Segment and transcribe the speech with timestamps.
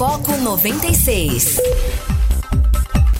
[0.00, 1.60] Foco 96.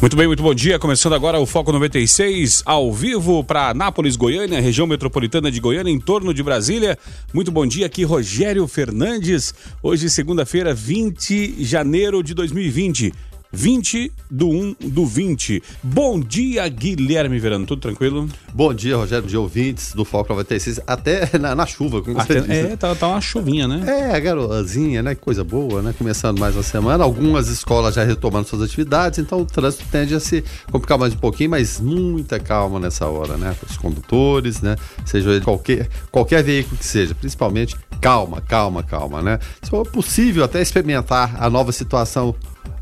[0.01, 0.79] Muito bem, muito bom dia.
[0.79, 6.01] Começando agora o Foco 96, ao vivo para Anápolis, Goiânia, região metropolitana de Goiânia, em
[6.01, 6.99] torno de Brasília.
[7.35, 9.53] Muito bom dia aqui, Rogério Fernandes.
[9.83, 13.13] Hoje, segunda-feira, 20 de janeiro de 2020.
[13.53, 15.63] 20 do 1 do 20.
[15.83, 17.67] Bom dia, Guilherme Verano.
[17.67, 18.29] Tudo tranquilo?
[18.55, 20.81] Bom dia, Rogério, de ouvintes do Foco 96.
[20.87, 22.73] Até na, na chuva, como Até, você disse.
[22.73, 24.15] é, tá, tá uma chuvinha, né?
[24.15, 25.15] É, garoazinha, né?
[25.15, 25.95] Que coisa boa, né?
[25.97, 27.03] Começando mais uma semana.
[27.03, 31.19] Algumas escolas já retomando suas atividades, então o trânsito tende a se complicar mais um
[31.19, 33.55] pouquinho, mas muita calma nessa hora, né?
[33.59, 34.77] Para os condutores, né?
[35.05, 39.39] Seja ele qualquer, qualquer veículo que seja, principalmente calma, calma, calma, né?
[39.63, 42.35] Se for possível, até experimentar a nova situação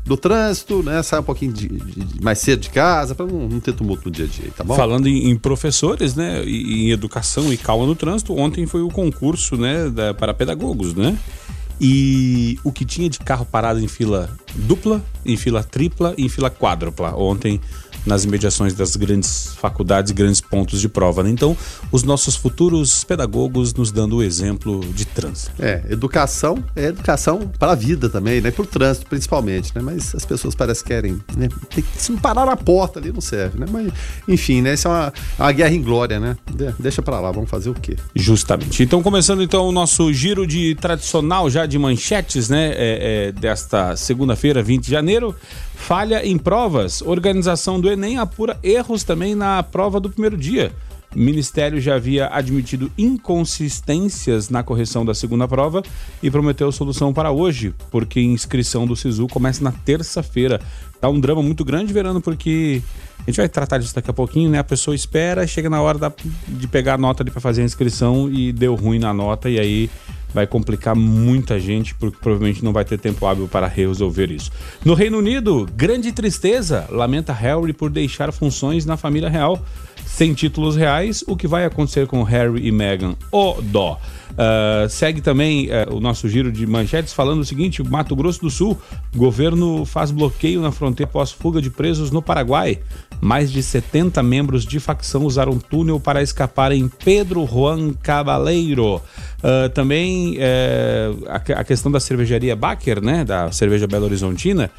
[0.05, 1.03] do trânsito, né?
[1.03, 4.11] Sair um pouquinho de, de- mais cedo de casa, para não, não ter tumulto no
[4.11, 4.75] dia a dia, tá bom?
[4.75, 8.89] Falando em, em professores, né, e em educação e calma no trânsito, ontem foi o
[8.89, 11.17] concurso, né, da- para pedagogos, né?
[11.81, 16.49] E o que tinha de carro parado em fila dupla, em fila tripla em fila
[16.49, 17.61] quádrupla ontem
[18.09, 21.23] nas imediações das grandes faculdades, grandes pontos de prova.
[21.23, 21.29] Né?
[21.29, 21.55] Então,
[21.91, 25.51] os nossos futuros pedagogos nos dando o exemplo de trânsito.
[25.59, 28.49] É, educação é educação para a vida também, né?
[28.51, 29.81] Para o trânsito, principalmente, né?
[29.81, 31.47] Mas as pessoas parecem que querem, né?
[31.69, 33.67] Tem que se parar na porta ali, não serve, né?
[33.71, 33.93] Mas,
[34.27, 34.73] enfim, né?
[34.73, 36.35] Isso é uma, uma guerra em glória, né?
[36.51, 37.95] De- deixa para lá, vamos fazer o quê?
[38.15, 38.81] Justamente.
[38.81, 42.73] Então, começando então o nosso giro de tradicional já de manchetes, né?
[42.79, 45.35] é, é, desta segunda-feira, 20 de janeiro.
[45.75, 47.01] Falha em provas.
[47.01, 50.71] Organização do Enem apura erros também na prova do primeiro dia.
[51.15, 55.81] O Ministério já havia admitido inconsistências na correção da segunda prova
[56.21, 60.61] e prometeu solução para hoje, porque a inscrição do SISU começa na terça-feira.
[61.01, 62.81] Tá um drama muito grande, Verano, porque
[63.19, 64.59] a gente vai tratar disso daqui a pouquinho, né?
[64.59, 66.13] A pessoa espera, chega na hora da-
[66.47, 69.59] de pegar a nota ali para fazer a inscrição e deu ruim na nota e
[69.59, 69.89] aí
[70.33, 74.51] vai complicar muita gente, porque provavelmente não vai ter tempo hábil para resolver isso.
[74.83, 79.63] No Reino Unido, grande tristeza, lamenta Harry por deixar funções na família real.
[80.09, 83.15] Sem títulos reais, o que vai acontecer com Harry e Meghan?
[83.31, 83.97] O dó.
[84.37, 88.49] Ah, segue também eh, o nosso giro de manchetes falando o seguinte: Mato Grosso do
[88.49, 88.77] Sul,
[89.13, 92.79] governo faz bloqueio na fronteira após fuga de presos no Paraguai.
[93.19, 99.01] Mais de 70 membros de facção usaram túnel para escapar em Pedro Juan Cabaleiro.
[99.43, 104.71] Ah, também eh, a, a questão da cervejaria Baker, né, da cerveja Belo Horizontina,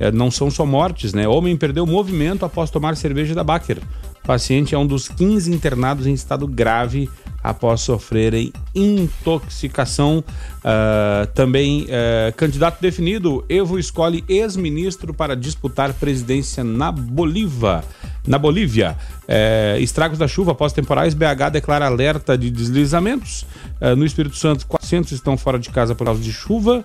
[0.00, 1.28] eh, não são só mortes, né?
[1.28, 3.78] Homem perdeu movimento após tomar cerveja da Baker.
[4.24, 7.10] Paciente é um dos 15 internados em estado grave
[7.42, 10.22] após sofrerem intoxicação.
[10.64, 17.82] Ah, também eh, candidato definido, Evo escolhe ex-ministro para disputar presidência na Bolívia.
[18.26, 18.96] Na Bolívia,
[19.28, 23.46] Eh, estragos da chuva após temporais, BH declara alerta de deslizamentos.
[23.80, 26.84] Eh, no Espírito Santo, 400 estão fora de casa por causa de chuva.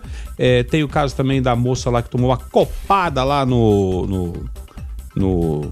[0.72, 4.34] Tem o caso também da moça lá que tomou uma copada lá no- no,
[5.16, 5.72] no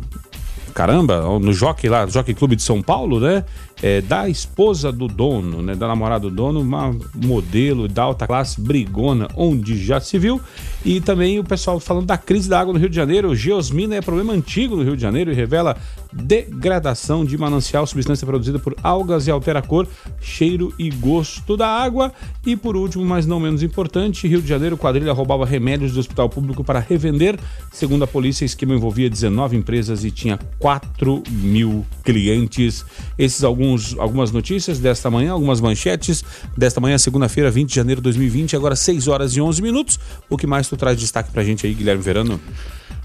[0.75, 3.45] caramba, no Jockey lá, Jockey Clube de São Paulo, né?
[3.83, 5.75] É, da esposa do dono, né?
[5.75, 10.41] Da namorada do dono, uma modelo da alta classe, brigona, onde já se viu.
[10.83, 13.35] E também o pessoal falando da crise da água no Rio de Janeiro.
[13.35, 15.75] Geosmina é problema antigo no Rio de Janeiro e revela
[16.13, 19.87] degradação de manancial, substância produzida por algas e altera a cor,
[20.21, 22.13] cheiro e gosto da água.
[22.45, 26.29] E por último, mas não menos importante, Rio de Janeiro, quadrilha roubava remédios do hospital
[26.29, 27.37] público para revender.
[27.71, 32.85] Segundo a polícia, o esquema envolvia 19 empresas e tinha 4 mil clientes.
[33.17, 33.64] Esses alguns,
[33.97, 36.23] algumas notícias desta manhã, algumas manchetes
[36.55, 39.99] desta manhã, segunda-feira, 20 de janeiro de 2020, agora 6 horas e 11 minutos.
[40.29, 42.39] O que mais tu traz de destaque pra gente aí, Guilherme Verano?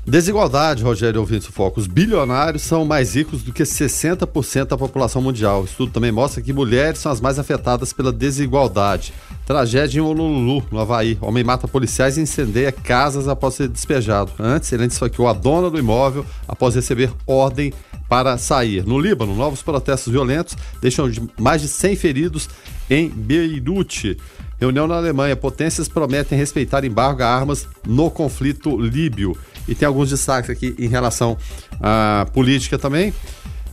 [0.06, 1.78] Desigualdade, Rogério ouvindo o foco.
[1.78, 5.62] Os bilionários são mais ricos do que 60% da população mundial.
[5.62, 9.12] O estudo também mostra que mulheres são as mais afetadas pela desigualdade.
[9.46, 11.18] Tragédia em Honolulu, no Havaí.
[11.20, 14.32] Homem mata policiais e incendeia casas após ser despejado.
[14.38, 17.72] Antes, ele esfaqueou a dona do imóvel após receber ordem
[18.10, 18.84] para sair.
[18.84, 22.48] No Líbano, novos protestos violentos deixam de- mais de 100 feridos
[22.90, 24.18] em Beirute.
[24.60, 25.36] Reunião na Alemanha.
[25.36, 29.36] Potências prometem respeitar embargo a armas no conflito líbio.
[29.68, 31.38] E tem alguns destaques aqui em relação
[31.80, 33.14] à política também.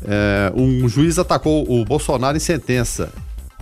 [0.06, 3.12] É, um juiz atacou o Bolsonaro em sentença.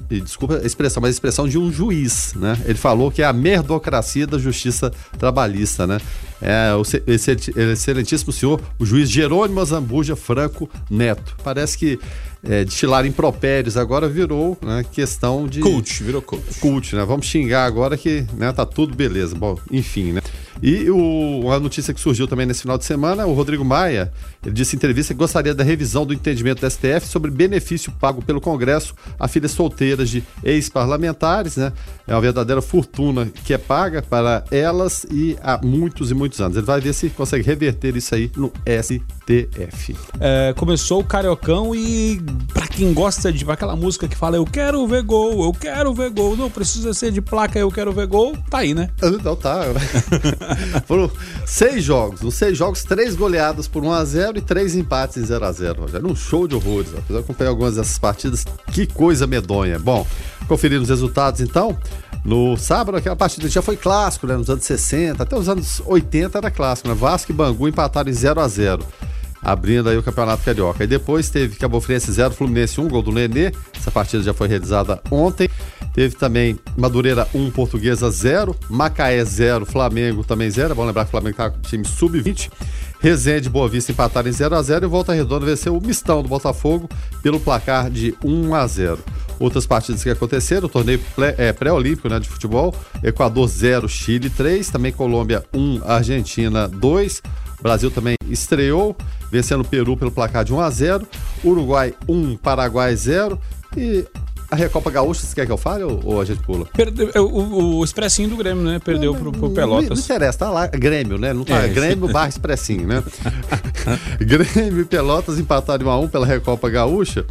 [0.10, 2.58] Desculpa a expressão, mas a expressão de um juiz, né?
[2.66, 5.98] Ele falou que é a merdocracia da justiça trabalhista, né?
[6.42, 7.38] É, o ce- excel-
[7.72, 11.36] excelentíssimo senhor, o juiz Jerônimo Zambuja Franco Neto.
[11.44, 11.98] Parece que
[12.44, 16.60] é, destilar impropérios agora virou né, questão de Coach, virou coach.
[16.60, 17.04] cult, né?
[17.06, 19.34] Vamos xingar agora que né, tá tudo beleza.
[19.34, 20.22] Bom, enfim, né?
[20.62, 24.12] E o, uma notícia que surgiu também nesse final de semana, o Rodrigo Maia,
[24.46, 28.22] ele disse em entrevista que gostaria da revisão do entendimento do STF sobre benefício pago
[28.22, 31.74] pelo Congresso a filhas solteiras de ex-parlamentares, né?
[32.08, 36.58] É uma verdadeira fortuna que é paga para elas e há muitos e muitos anos.
[36.58, 39.96] Ele vai ver se consegue reverter isso aí no STF.
[40.20, 42.22] É, começou o Cariocão e
[42.54, 46.10] pra quem gosta de aquela música que fala eu quero ver gol, eu quero ver
[46.12, 48.90] gol, não precisa ser de placa, eu quero ver gol, tá aí, né?
[49.24, 49.62] Não, tá.
[50.86, 51.10] Foram
[51.46, 52.22] seis jogos.
[52.22, 53.84] Nos seis jogos, três goleadas por
[54.36, 55.94] 1x0 e três empates em 0x0.
[55.94, 56.90] Era um show de horrores.
[56.90, 59.80] Apesar de acompanhar algumas dessas partidas, que coisa medonha.
[59.80, 60.06] Bom,
[60.48, 61.78] conferindo os resultados então.
[62.24, 64.36] No sábado, aquela partida já foi clássico, né?
[64.36, 66.96] Nos anos 60, até os anos 80 era clássico, né?
[66.96, 68.84] Vasco e Bangu empataram em 0 a 0
[69.46, 70.84] abrindo aí o Campeonato Carioca.
[70.84, 73.52] E depois teve Cabo Friense 0, Fluminense 1, gol do Nenê.
[73.78, 75.48] Essa partida já foi realizada ontem.
[75.94, 80.72] Teve também Madureira 1, Portuguesa 0, Macaé 0, Flamengo também 0.
[80.72, 82.50] É bom lembrar que o Flamengo tá com time sub-20.
[83.00, 86.24] Resende e Boa Vista empataram em 0 a 0 e Volta Redonda venceu o Mistão
[86.24, 86.90] do Botafogo
[87.22, 89.00] pelo placar de 1 a 0.
[89.38, 91.00] Outras partidas que aconteceram, o torneio
[91.38, 97.22] é, pré-olímpico né, de futebol, Equador 0, Chile 3, também Colômbia 1, Argentina 2.
[97.62, 98.96] Brasil também estreou,
[99.32, 101.08] vencendo o Peru pelo placar de 1 a 0,
[101.44, 103.40] Uruguai 1, Paraguai 0
[103.76, 104.06] e
[104.50, 106.66] a Recopa Gaúcha, você quer que eu fale ou, ou a gente pula?
[106.68, 108.80] Perdeu, o, o, o expressinho do Grêmio, né?
[108.80, 109.90] Perdeu não, pro, pro Pelotas.
[109.90, 111.34] Não, não, interessa, tá lá, Grêmio, né?
[111.34, 113.04] Não tá é, Grêmio barra expressinho, né?
[114.22, 117.26] Grêmio e Pelotas empataram 1 a 1 pela Recopa Gaúcha.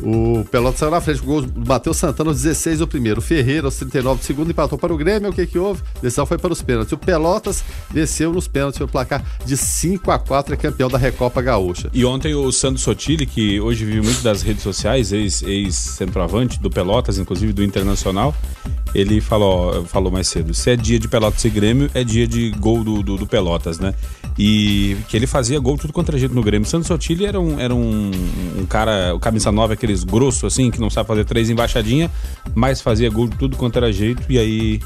[0.00, 3.20] O Pelotas saiu na frente o gol Matheus Santana aos 16 o primeiro.
[3.20, 5.30] O Ferreira aos 39 do segundo empatou para o Grêmio.
[5.30, 5.82] O que que houve?
[5.96, 6.92] A decisão foi para os pênaltis.
[6.92, 11.40] O Pelotas venceu nos pênaltis pelo placar de 5 a 4 é campeão da Recopa
[11.40, 11.90] Gaúcha.
[11.92, 16.70] E ontem o Sandro Sotile, que hoje vive muito das redes sociais, ex-centroavante ex do
[16.70, 18.34] Pelotas, inclusive do Internacional,
[18.94, 22.50] ele falou, falou mais cedo: se é dia de Pelotas e Grêmio, é dia de
[22.52, 23.94] gol do, do, do Pelotas, né?
[24.36, 26.68] E que ele fazia gol tudo contra a gente no Grêmio.
[26.68, 28.10] Sandro Sotile era um, era um,
[28.58, 32.10] um cara, o camisa nova, aqueles grosso assim, que não sabe fazer três embaixadinha,
[32.54, 34.80] mas fazia gol tudo quanto era jeito, e aí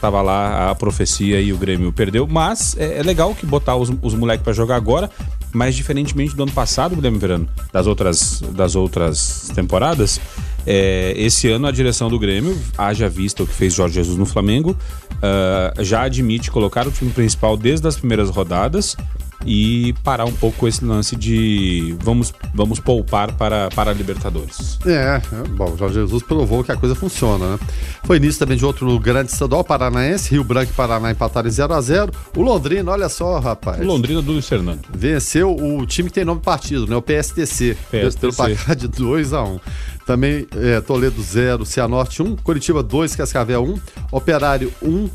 [0.00, 2.26] tava lá a profecia e o Grêmio perdeu.
[2.26, 5.10] Mas é, é legal que botar os, os moleques para jogar agora,
[5.52, 10.20] mas diferentemente do ano passado, Guilherme Verano, das outras, das outras temporadas,
[10.66, 14.26] é, esse ano a direção do Grêmio, haja vista o que fez Jorge Jesus no
[14.26, 14.76] Flamengo,
[15.20, 18.96] uh, já admite colocar o time principal desde as primeiras rodadas
[19.44, 24.78] e parar um pouco esse lance de vamos, vamos poupar para, para a Libertadores.
[24.86, 27.58] É, é bom, Jorge Jesus provou que a coisa funciona, né?
[28.04, 32.12] Foi início também de outro grande estadual, Paranaense, Rio Branco e Paraná empataram em 0x0.
[32.36, 33.80] O Londrina, olha só, rapaz.
[33.80, 34.80] O Londrina do Luiz Fernando.
[34.92, 36.96] Venceu o time que tem nome partido, né?
[36.96, 37.76] O PSTC.
[37.90, 38.18] PSTC.
[38.18, 39.60] Pelo placar de 2x1.
[40.06, 45.08] Também é, Toledo 0, Cianorte 1, Curitiba 2, Cascavel 1, Operário 1,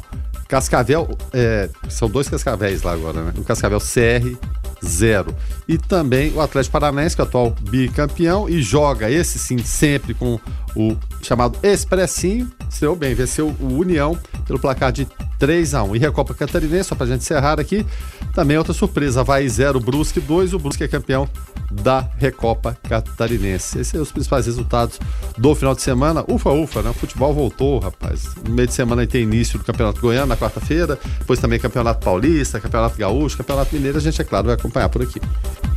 [0.48, 3.34] Cascavel, é, são dois Cascavéis lá agora, né?
[3.38, 4.38] O Cascavel CR
[4.86, 5.36] 0.
[5.68, 10.14] E também o Atlético Paranaense, que é o atual bicampeão, e joga esse sim sempre
[10.14, 10.40] com
[10.76, 12.52] o chamado Expressinho.
[12.70, 15.08] Estreou bem, venceu o União pelo placar de
[15.40, 17.86] 3 a 1 E Recopa Catarinense, só pra gente encerrar aqui,
[18.34, 19.24] também outra surpresa.
[19.24, 20.54] Vai 0, Brusque 2.
[20.54, 21.28] O Brusque é campeão
[21.72, 23.80] da Recopa Catarinense.
[23.80, 25.00] Esses são os principais resultados
[25.38, 26.24] do final de semana.
[26.28, 26.90] Ufa, ufa, né?
[26.90, 28.28] O futebol voltou, rapaz.
[28.48, 30.98] No meio de semana tem início do Campeonato Goiano, na quarta-feira.
[31.20, 33.98] Depois também Campeonato Paulista, Campeonato Gaúcho, Campeonato Mineiro.
[33.98, 35.20] A gente, é claro, vai acompanhar por aqui.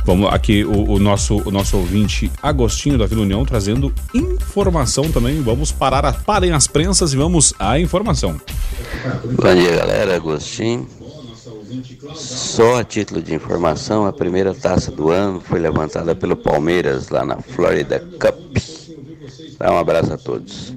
[0.05, 3.93] Vamos aqui, o, o nosso, o nosso ouvinte Agostinho da Vila União trazendo
[4.89, 5.41] informação também.
[5.41, 8.41] Vamos parar, a, parem as prensas e vamos à informação.
[9.23, 10.15] Bom dia, galera.
[10.15, 10.87] Agostinho.
[12.15, 17.23] Só a título de informação, a primeira taça do ano foi levantada pelo Palmeiras lá
[17.23, 18.57] na Florida Cup.
[19.59, 20.73] Dá um abraço a todos.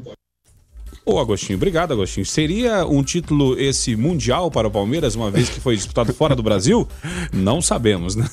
[1.04, 2.24] Ô Agostinho, obrigado Agostinho.
[2.24, 6.44] Seria um título esse mundial para o Palmeiras, uma vez que foi disputado fora do
[6.44, 6.86] Brasil?
[7.32, 8.24] Não sabemos, né?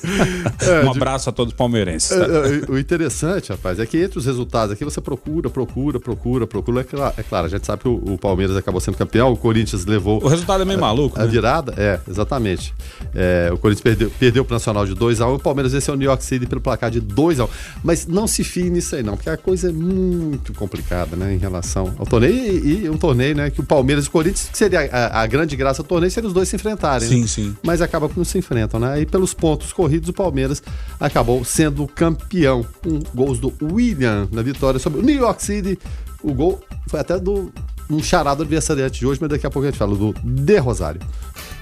[0.60, 2.10] É, um abraço a todos os palmeirenses.
[2.10, 2.16] Tá?
[2.16, 6.80] É, o interessante, rapaz, é que entre os resultados aqui você procura, procura, procura, procura.
[6.82, 9.36] É claro, é claro a gente sabe que o, o, Palmeiras acabou sendo campeão, o
[9.36, 10.22] Corinthians levou.
[10.22, 11.28] O resultado é meio a, maluco, A né?
[11.28, 12.74] virada, é, exatamente.
[13.14, 15.96] É, o Corinthians perdeu, perdeu para o Nacional de 2x1, um, o Palmeiras venceu o
[15.96, 17.44] New York City pelo placar de 2x1.
[17.44, 17.48] Um.
[17.82, 21.38] Mas não se fie nisso aí, não, porque a coisa é muito complicada, né, em
[21.38, 23.50] relação ao torneio e, um torneio, né?
[23.50, 26.28] Que o Palmeiras e o Corinthians, que seria a, a grande graça do torneio, seria
[26.28, 27.08] os dois se enfrentarem.
[27.08, 27.26] Sim, né?
[27.26, 27.56] sim.
[27.62, 29.00] Mas acaba que não se enfrentam, né?
[29.00, 30.62] E pelos pontos corridos, o Palmeiras
[30.98, 32.64] acabou sendo campeão.
[32.82, 35.78] Com gols do William na vitória sobre o New York City.
[36.22, 37.52] O gol foi até do
[37.90, 41.00] um charado adversariante de hoje, mas daqui a pouco a gente fala do De Rosário.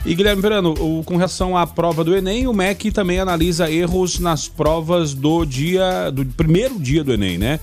[0.04, 0.74] E Guilherme Verano,
[1.04, 6.10] com relação à prova do Enem, o MEC também analisa erros nas provas do dia,
[6.10, 7.58] do primeiro dia do Enem, né?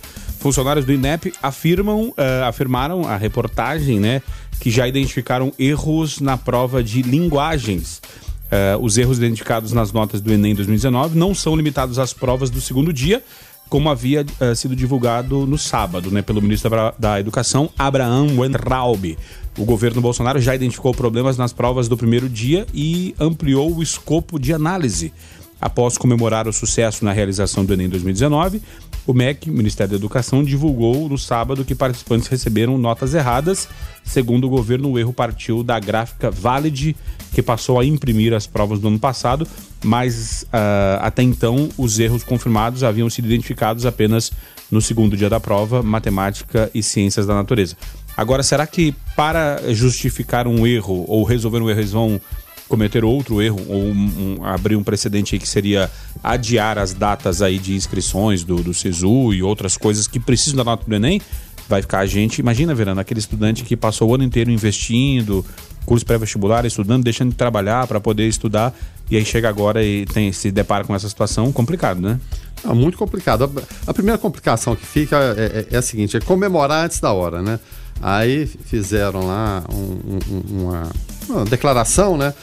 [0.45, 4.21] Funcionários do INEP afirmam, uh, afirmaram a reportagem, né,
[4.59, 7.99] que já identificaram erros na prova de linguagens.
[8.45, 12.61] Uh, os erros identificados nas notas do Enem 2019 não são limitados às provas do
[12.61, 13.23] segundo dia,
[13.69, 19.17] como havia uh, sido divulgado no sábado, né, pelo ministro da, da Educação, Abraham Weintraub.
[19.57, 24.37] O governo Bolsonaro já identificou problemas nas provas do primeiro dia e ampliou o escopo
[24.37, 25.11] de análise.
[25.59, 28.61] Após comemorar o sucesso na realização do Enem 2019,
[29.07, 33.67] o MEC, Ministério da Educação, divulgou no sábado que participantes receberam notas erradas.
[34.03, 36.95] Segundo o governo, o erro partiu da gráfica Valid,
[37.31, 39.47] que passou a imprimir as provas do ano passado,
[39.83, 44.31] mas uh, até então os erros confirmados haviam sido identificados apenas
[44.71, 47.75] no segundo dia da prova, matemática e ciências da natureza.
[48.17, 52.19] Agora, será que para justificar um erro ou resolver um erro eles vão
[52.67, 55.89] cometer outro erro ou um, um, abrir um precedente aí que seria
[56.23, 60.63] adiar as datas aí de inscrições do, do SISU e outras coisas que precisam da
[60.63, 61.21] nota do Enem,
[61.67, 65.45] vai ficar a gente, imagina, Verano, aquele estudante que passou o ano inteiro investindo,
[65.85, 68.73] curso pré-vestibular, estudando, deixando de trabalhar para poder estudar,
[69.09, 72.19] e aí chega agora e tem, se depara com essa situação, complicado, né?
[72.63, 73.43] É muito complicado.
[73.43, 77.11] A, a primeira complicação que fica é, é, é, a seguinte, é comemorar antes da
[77.11, 77.59] hora, né?
[78.01, 80.89] Aí fizeram lá um, um, uma,
[81.29, 82.33] uma, declaração, né?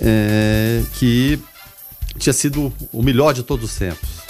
[0.00, 1.38] É, que
[2.18, 4.22] tinha sido o melhor de todos os tempos.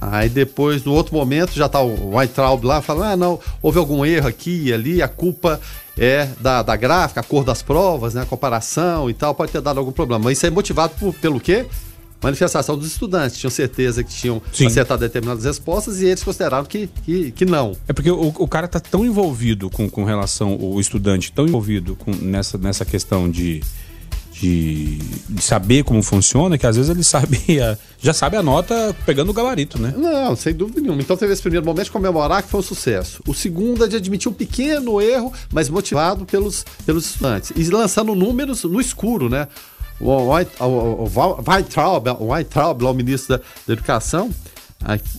[0.00, 4.04] Aí depois, no outro momento, já está o Weintraub lá falando: ah, não, houve algum
[4.04, 5.60] erro aqui e ali, a culpa
[5.96, 9.60] é da, da gráfica, a cor das provas, né, a comparação e tal, pode ter
[9.60, 10.24] dado algum problema.
[10.24, 11.66] Mas isso é motivado por, pelo quê?
[12.22, 13.38] manifestação dos estudantes.
[13.38, 14.66] Tinham certeza que tinham Sim.
[14.66, 17.76] acertado determinadas respostas e eles consideraram que, que, que não.
[17.86, 21.94] É porque o, o cara está tão envolvido com, com relação, o estudante tão envolvido
[21.96, 23.62] com, nessa, nessa questão de,
[24.40, 24.96] de,
[25.28, 27.40] de, saber como funciona, que às vezes ele sabe,
[27.98, 29.94] já sabe a nota pegando o gabarito, né?
[29.96, 31.00] Não, sem dúvida nenhuma.
[31.00, 33.22] Então teve esse primeiro momento de comemorar que foi um sucesso.
[33.26, 37.52] O segundo é de admitir um pequeno erro, mas motivado pelos, pelos estudantes.
[37.56, 39.48] E lançando números no escuro, né?
[39.98, 44.30] o Weintraub, o Weintraub, o ministro da, da Educação,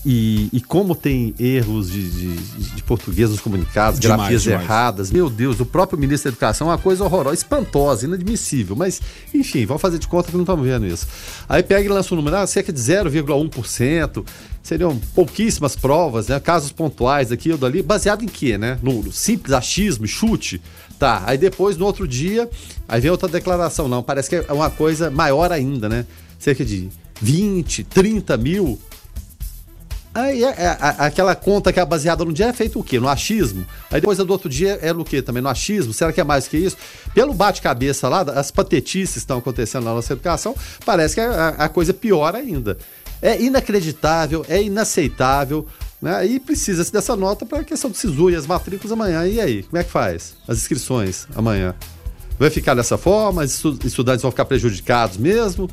[0.06, 2.36] e, e, como tem erros de, de,
[2.76, 4.64] de português nos comunicados, demais, grafias demais.
[4.64, 8.78] erradas, meu Deus, o próprio ministro da Educação é uma coisa horrorosa, espantosa, inadmissível.
[8.78, 9.02] Mas,
[9.34, 11.06] enfim, vamos fazer de conta que não estamos vendo isso.
[11.50, 14.26] Aí pega e lança um número, ah, cerca de 0,1%,
[14.64, 16.40] seriam pouquíssimas provas, né?
[16.40, 18.80] Casos pontuais aqui ou dali, baseado em quê, né?
[18.82, 20.62] No simples achismo, chute.
[20.98, 22.50] Tá, aí depois, no outro dia,
[22.88, 23.90] aí vem outra declaração.
[23.90, 26.06] Não, parece que é uma coisa maior ainda, né?
[26.40, 26.90] Cerca de
[27.22, 28.80] 20, 30 mil.
[30.18, 33.00] Aí é, é, aquela conta que é baseada no dia é feito o quê?
[33.00, 33.64] No achismo.
[33.92, 35.22] Aí depois do outro dia é no quê?
[35.22, 35.94] Também no achismo?
[35.94, 36.76] Será que é mais que isso?
[37.14, 41.94] Pelo bate-cabeça lá, as patetices estão acontecendo na nossa educação, parece que a, a coisa
[41.94, 42.80] pior ainda.
[43.22, 45.68] É inacreditável, é inaceitável.
[46.02, 46.26] Né?
[46.26, 49.28] E precisa-se dessa nota para a questão do SISU e as matrículas amanhã.
[49.28, 50.34] E aí, como é que faz?
[50.48, 51.76] As inscrições amanhã.
[52.40, 53.44] Vai ficar dessa forma?
[53.44, 55.70] Os estudantes vão ficar prejudicados mesmo?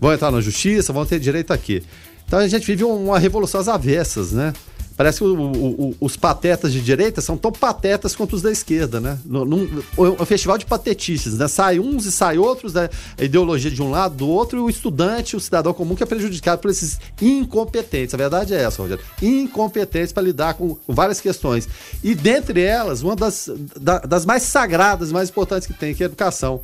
[0.00, 0.92] Vão entrar na justiça?
[0.92, 1.82] Vão ter direito aqui?
[2.30, 4.52] Então a gente vive uma revolução às avessas, né?
[4.96, 9.00] Parece que o, o, os patetas de direita são tão patetas quanto os da esquerda,
[9.00, 9.18] né?
[9.24, 9.68] Num,
[9.98, 11.48] um festival de patetices, né?
[11.48, 12.88] Sai uns e sai outros, né?
[13.18, 16.06] a ideologia de um lado, do outro, e o estudante, o cidadão comum que é
[16.06, 18.14] prejudicado por esses incompetentes.
[18.14, 19.02] A verdade é essa, Rogério.
[19.20, 21.68] Incompetentes para lidar com, com, várias questões.
[22.00, 26.06] E dentre elas, uma das, da, das mais sagradas, mais importantes que tem, que é
[26.06, 26.60] a educação.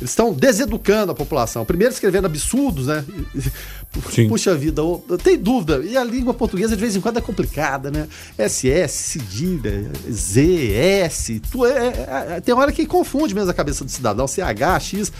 [0.00, 1.64] Eles estão deseducando a população.
[1.64, 3.04] Primeiro escrevendo absurdos, né?
[4.10, 4.28] Sim.
[4.28, 4.82] Puxa vida,
[5.22, 5.78] tem dúvida.
[5.84, 8.06] E a língua portuguesa de vez em quando é complicada, né?
[8.38, 11.40] SS, cedilha, Z, S.
[11.50, 15.12] Tu é, é, é, tem hora que confunde mesmo a cabeça do cidadão, CH, X.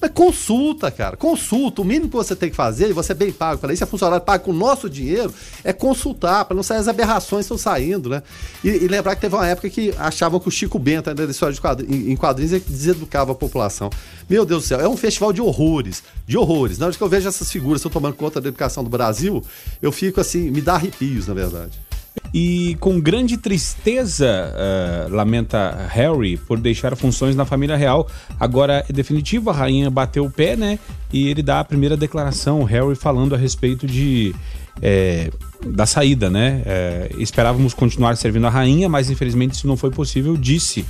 [0.00, 1.16] Mas consulta, cara.
[1.16, 1.82] Consulta.
[1.82, 3.86] O mínimo que você tem que fazer, e você é bem pago para isso, é
[3.86, 7.58] funcionário pago com o nosso dinheiro, é consultar, para não sair as aberrações que estão
[7.58, 8.22] saindo, né?
[8.64, 11.30] E, e, lembrar que teve uma época que achavam que o Chico Bento, ainda da
[11.30, 13.90] história de quadrinhos, em quadrinhos, deseducava a população.
[14.28, 16.02] Meu Deus do céu, é um festival de horrores.
[16.26, 16.78] De horrores.
[16.78, 19.44] Na hora que eu vejo essas figuras estão tomando conta da educação do Brasil,
[19.82, 21.89] eu fico assim, me dá arrepios, na verdade.
[22.32, 28.08] E com grande tristeza, uh, lamenta Harry por deixar funções na família real.
[28.38, 30.78] Agora é definitivo, a rainha bateu o pé, né?
[31.12, 34.34] E ele dá a primeira declaração, Harry falando a respeito de.
[34.80, 35.30] É,
[35.66, 36.62] da saída, né?
[36.64, 40.36] É, esperávamos continuar servindo a rainha, mas infelizmente isso não foi possível.
[40.36, 40.86] Disse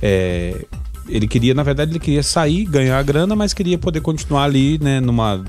[0.00, 0.64] é,
[1.08, 4.78] ele queria, na verdade, ele queria sair, ganhar a grana, mas queria poder continuar ali,
[4.78, 5.44] né, numa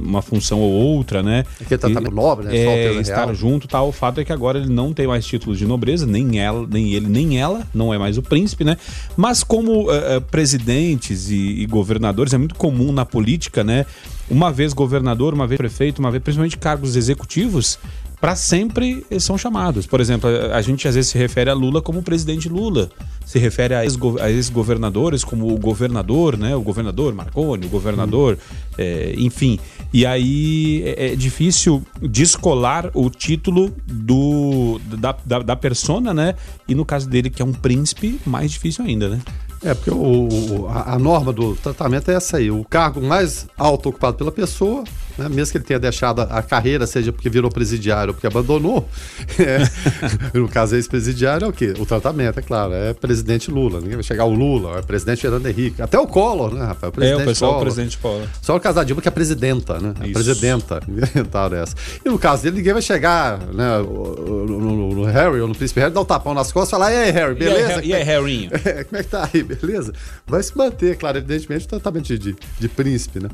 [0.00, 1.44] uma função ou outra, né?
[1.58, 2.56] Porque é tratamento nobre, né?
[2.56, 3.34] É, estar real.
[3.34, 3.88] junto, tal.
[3.88, 6.92] O fato é que agora ele não tem mais títulos de nobreza, nem ela, nem
[6.92, 8.76] ele, nem ela, não é mais o príncipe, né?
[9.16, 13.84] Mas como uh, presidentes e, e governadores é muito comum na política, né?
[14.30, 17.78] Uma vez governador, uma vez prefeito, uma vez principalmente cargos executivos,
[18.20, 19.86] para sempre são chamados.
[19.86, 22.90] Por exemplo, a gente às vezes se refere a Lula como presidente Lula,
[23.24, 23.84] se refere a
[24.30, 26.56] ex-governadores como o governador, né?
[26.56, 28.38] O governador Marconi, o governador,
[28.76, 29.58] é, enfim.
[29.92, 36.34] E aí é, é difícil descolar o título do, da, da, da persona, né?
[36.66, 39.20] E no caso dele, que é um príncipe, mais difícil ainda, né?
[39.62, 42.50] É, porque o, a, a, norma do tratamento é essa aí.
[42.50, 44.84] O cargo mais alto ocupado pela pessoa,
[45.18, 48.88] né, mesmo que ele tenha deixado a, carreira, seja porque virou presidiário ou porque abandonou,
[49.38, 51.74] é, no caso ex-presidiário é o quê?
[51.78, 53.80] O tratamento, é claro, é presidente Lula.
[53.80, 55.82] Ninguém vai chegar o Lula, é presidente Fernando Henrique.
[55.82, 56.92] Até o Collor, né, rapaz?
[56.96, 57.64] O é, o pessoal Collor.
[57.64, 58.26] presidente Collor.
[58.40, 59.94] Só o Dilma que é presidenta, né?
[59.98, 60.80] A presidenta.
[60.88, 61.74] Inventaram essa.
[62.04, 65.80] E no caso dele, ninguém vai chegar né, no, no, no Harry ou no príncipe
[65.80, 67.84] Harry, dar um tapão nas costas e falar: e aí, Harry, beleza?
[67.84, 68.48] E aí, Harry?
[68.88, 69.42] Como é que tá aí?
[69.42, 69.92] beleza?
[70.26, 73.28] Vai se manter, claro, evidentemente, o tratamento de, de príncipe, né?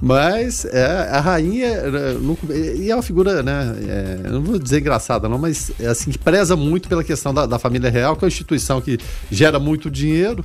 [0.00, 1.82] Mas é, a rainha,
[2.20, 3.74] não, e é uma figura, né?
[3.86, 7.46] É, não vou dizer engraçada, não, mas é assim, que preza muito pela questão da,
[7.46, 8.98] da família real, que é uma instituição que
[9.30, 10.44] gera muito dinheiro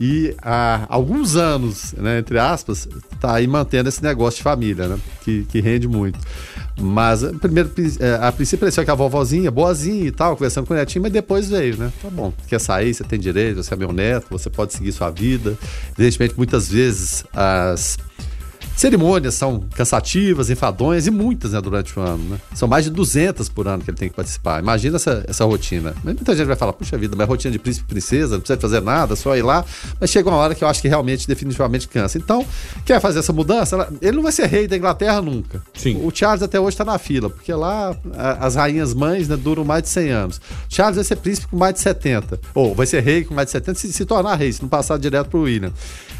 [0.00, 4.98] e há alguns anos, né, entre aspas, está aí mantendo esse negócio de família, né,
[5.22, 6.18] que, que rende muito.
[6.76, 10.76] Mas, primeiro, é, a princípio parecia que a vovozinha, boazinha e tal, conversando com o
[10.76, 11.92] netinho, mas depois veio, né?
[12.02, 15.08] Tá bom, quer sair, você tem direito, você é meu neto, você pode seguir sua
[15.10, 15.56] vida.
[15.92, 17.96] Evidentemente, muitas vezes as
[18.76, 22.24] Cerimônias são cansativas, enfadonhas e muitas né, durante o ano.
[22.24, 22.40] Né?
[22.54, 24.60] São mais de 200 por ano que ele tem que participar.
[24.60, 25.94] Imagina essa, essa rotina.
[26.02, 28.82] Muita gente vai falar, puxa vida, mas rotina de príncipe e princesa, não precisa fazer
[28.82, 29.64] nada, só ir lá.
[30.00, 32.18] Mas chega uma hora que eu acho que realmente, definitivamente cansa.
[32.18, 32.44] Então,
[32.84, 33.88] quer fazer essa mudança?
[34.02, 35.62] Ele não vai ser rei da Inglaterra nunca.
[35.74, 36.00] Sim.
[36.04, 39.64] O Charles até hoje está na fila, porque lá a, as rainhas mães né, duram
[39.64, 40.40] mais de 100 anos.
[40.68, 42.40] Charles vai ser príncipe com mais de 70.
[42.54, 44.98] Ou vai ser rei com mais de 70 se, se tornar rei, se não passar
[44.98, 45.72] direto para o William.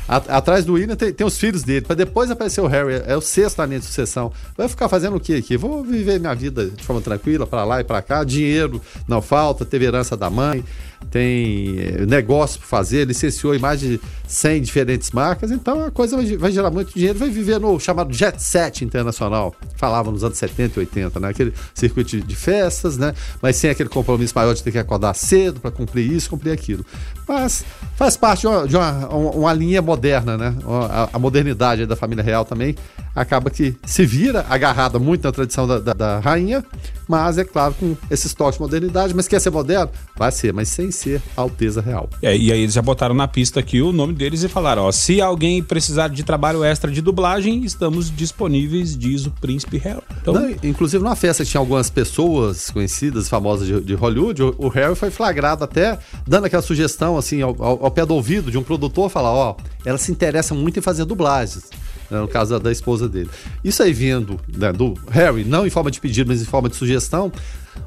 [0.09, 3.21] Atrás do William tem, tem os filhos dele, para depois aparecer o Harry, é o
[3.21, 4.33] sexto na linha de sucessão.
[4.57, 5.57] Vai ficar fazendo o que aqui?
[5.57, 8.25] Vou viver minha vida de forma tranquila, para lá e para cá.
[8.25, 10.65] Dinheiro não falta, teve herança da mãe
[11.11, 16.17] tem eh, negócio para fazer, licenciou em mais de 100 diferentes marcas, então a coisa
[16.17, 20.39] vai, vai, gerar muito dinheiro, vai viver no chamado jet set internacional, falava nos anos
[20.39, 21.29] 70 e 80, né?
[21.29, 23.15] Aquele circuito de, de festas, né?
[23.41, 26.85] Mas sem aquele compromisso maior de ter que acordar cedo para cumprir isso, cumprir aquilo.
[27.27, 27.65] Mas
[27.97, 30.55] faz parte de uma, de uma, uma linha moderna, né?
[30.67, 32.75] A, a, modernidade da família real também
[33.15, 36.65] acaba que se vira agarrada muito na tradição da, da, da rainha,
[37.07, 39.91] mas é claro com esses toques de modernidade, mas quer ser moderno?
[40.17, 42.09] Vai ser, mas sem ser Alteza Real.
[42.23, 44.93] É, e aí eles já botaram na pista aqui o nome deles e falaram: ó,
[44.93, 50.03] se alguém precisar de trabalho extra de dublagem, estamos disponíveis, diz o Príncipe Harry.
[50.21, 50.35] Então...
[50.35, 54.69] Não, inclusive numa festa que tinha algumas pessoas conhecidas, famosas de, de Hollywood, o, o,
[54.69, 58.59] Harry foi flagrado até dando aquela sugestão assim ao, ao, ao pé do ouvido de
[58.59, 61.69] um produtor falar: ó, ela se interessa muito em fazer dublagens
[62.11, 63.31] né, no caso da, esposa dele.
[63.63, 66.77] Isso aí vindo né, do Harry, não em forma de pedido, mas em forma de
[66.77, 67.33] sugestão,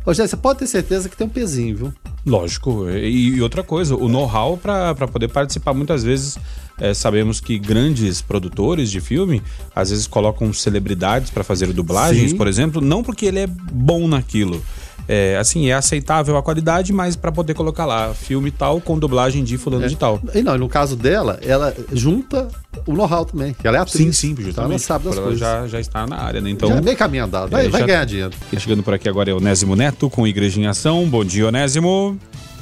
[0.05, 1.93] Rogério, você pode ter certeza que tem um pezinho, viu?
[2.25, 2.89] Lógico.
[2.89, 6.37] E, e outra coisa, o know-how para poder participar, muitas vezes
[6.79, 9.41] é, sabemos que grandes produtores de filme
[9.75, 12.37] às vezes colocam celebridades para fazer dublagens, Sim.
[12.37, 14.61] por exemplo, não porque ele é bom naquilo
[15.07, 19.43] é, assim, é aceitável a qualidade, mas para poder colocar lá filme tal com dublagem
[19.43, 19.87] de fulano é.
[19.87, 20.19] de tal.
[20.33, 22.47] E não, no caso dela, ela junta
[22.85, 23.97] o know-how também, que ela é atriz.
[23.97, 24.51] Sim, sim, justamente.
[24.51, 25.39] Então ela sabe das ela coisas.
[25.39, 26.49] Já, já está na área, né?
[26.49, 28.31] Então, já é meio caminho andado, vai, é, vai ganhar dinheiro.
[28.57, 31.07] Chegando por aqui agora é o Onésimo Neto com Igreja em Ação.
[31.07, 32.19] Bom dia, Onésimo.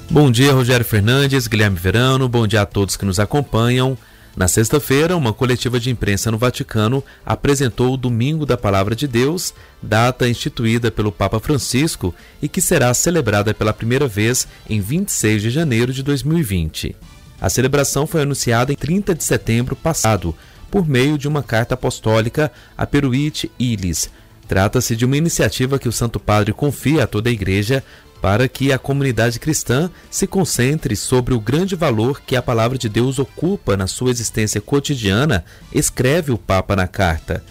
[0.10, 3.98] Bom dia, Rogério Fernandes, Guilherme Verano, bom dia a todos que nos acompanham.
[4.36, 9.54] Na sexta-feira, uma coletiva de imprensa no Vaticano apresentou o Domingo da Palavra de Deus,
[9.82, 15.50] data instituída pelo Papa Francisco e que será celebrada pela primeira vez em 26 de
[15.50, 16.94] janeiro de 2020.
[17.40, 20.36] A celebração foi anunciada em 30 de setembro passado,
[20.70, 24.10] por meio de uma carta apostólica a Peruit Ilis.
[24.50, 27.82] Trata-se de uma iniciativa que o Santo Padre confia a toda a Igreja
[28.26, 32.90] para que a comunidade cristã se concentre sobre o grande valor que a palavra de
[32.90, 37.44] Deus ocupa na sua existência cotidiana, escreve o Papa na carta.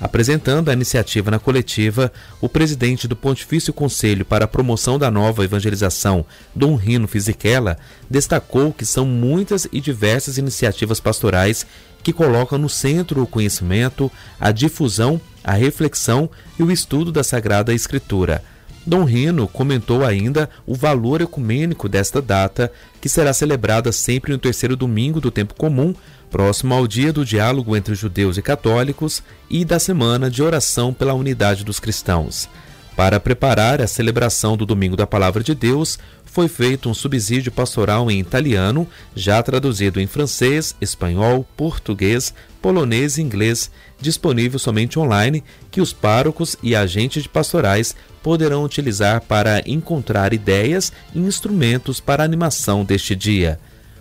[0.00, 5.44] Apresentando a iniciativa na coletiva, o presidente do Pontifício Conselho para a Promoção da Nova
[5.44, 7.76] Evangelização, Dom Rino Fisichella,
[8.08, 11.66] destacou que são muitas e diversas iniciativas pastorais
[12.04, 17.74] que colocam no centro o conhecimento, a difusão, a reflexão e o estudo da Sagrada
[17.74, 18.44] Escritura.
[18.86, 24.74] Dom Rino comentou ainda o valor ecumênico desta data, que será celebrada sempre no terceiro
[24.74, 25.94] domingo do tempo comum,
[26.30, 31.12] próximo ao dia do diálogo entre judeus e católicos e da semana de oração pela
[31.12, 32.48] unidade dos cristãos.
[32.96, 38.10] Para preparar a celebração do Domingo da Palavra de Deus, foi feito um subsídio pastoral
[38.10, 45.80] em italiano, já traduzido em francês, espanhol, português, polonês e inglês, disponível somente online, que
[45.80, 52.26] os párocos e agentes de pastorais poderão utilizar para encontrar ideias e instrumentos para a
[52.26, 53.58] animação deste dia.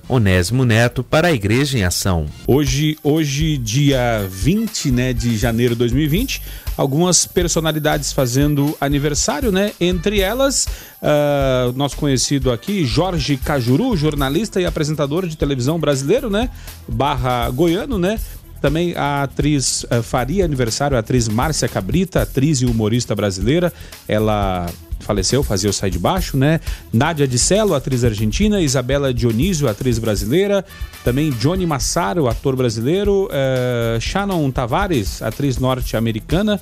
[0.09, 2.25] Onésimo Neto para a Igreja em Ação.
[2.47, 6.41] Hoje, hoje dia 20 né, de janeiro de 2020,
[6.75, 9.71] algumas personalidades fazendo aniversário, né?
[9.79, 10.67] Entre elas,
[10.99, 16.49] uh, nosso conhecido aqui, Jorge Cajuru, jornalista e apresentador de televisão brasileiro, né?
[16.87, 18.19] Barra goiano, né?
[18.61, 23.71] Também a atriz uh, faria aniversário, a atriz Márcia Cabrita, atriz e humorista brasileira.
[24.07, 24.69] Ela
[24.99, 26.59] faleceu, fazia o Sai de Baixo, né?
[26.91, 30.63] Nádia Dicelo, atriz argentina, Isabela Dionísio, atriz brasileira,
[31.03, 36.59] também Johnny Massaro, ator brasileiro, uh, Shannon Tavares, atriz norte-americana,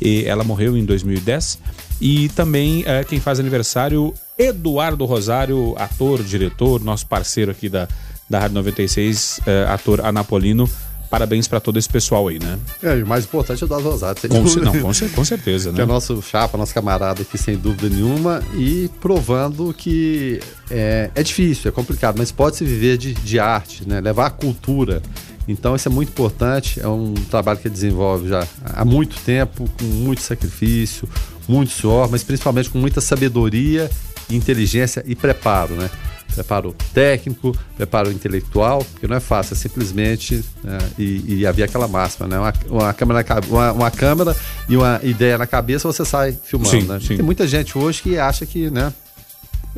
[0.00, 1.58] e ela morreu em 2010.
[2.00, 7.86] E também uh, quem faz aniversário, Eduardo Rosário, ator, diretor, nosso parceiro aqui da,
[8.28, 10.68] da Rádio 96, uh, ator anapolino,
[11.14, 12.58] parabéns para todo esse pessoal aí, né?
[12.82, 14.22] É, e o mais importante é o das Rosadas.
[14.22, 15.76] Com, não, com, com, certeza, né?
[15.76, 21.22] Que é nosso chapa, nosso camarada aqui, sem dúvida nenhuma, e provando que é, é
[21.22, 24.00] difícil, é complicado, mas pode-se viver de, de arte, né?
[24.00, 25.02] Levar a cultura.
[25.46, 29.84] Então isso é muito importante, é um trabalho que desenvolve já há muito tempo, com
[29.84, 31.08] muito sacrifício,
[31.46, 33.90] muito suor, mas principalmente com muita sabedoria,
[34.30, 35.90] inteligência e preparo, né?
[36.34, 41.88] Preparo técnico, preparo intelectual, porque não é fácil, é simplesmente né, e, e, havia aquela
[41.88, 42.38] máxima, né?
[42.38, 44.36] Uma, uma, câmera, uma, uma, câmera
[44.68, 46.70] e uma ideia na cabeça, você sai filmando.
[46.70, 47.00] Sim, né?
[47.00, 47.16] sim.
[47.16, 48.92] Tem muita gente hoje que acha que, né?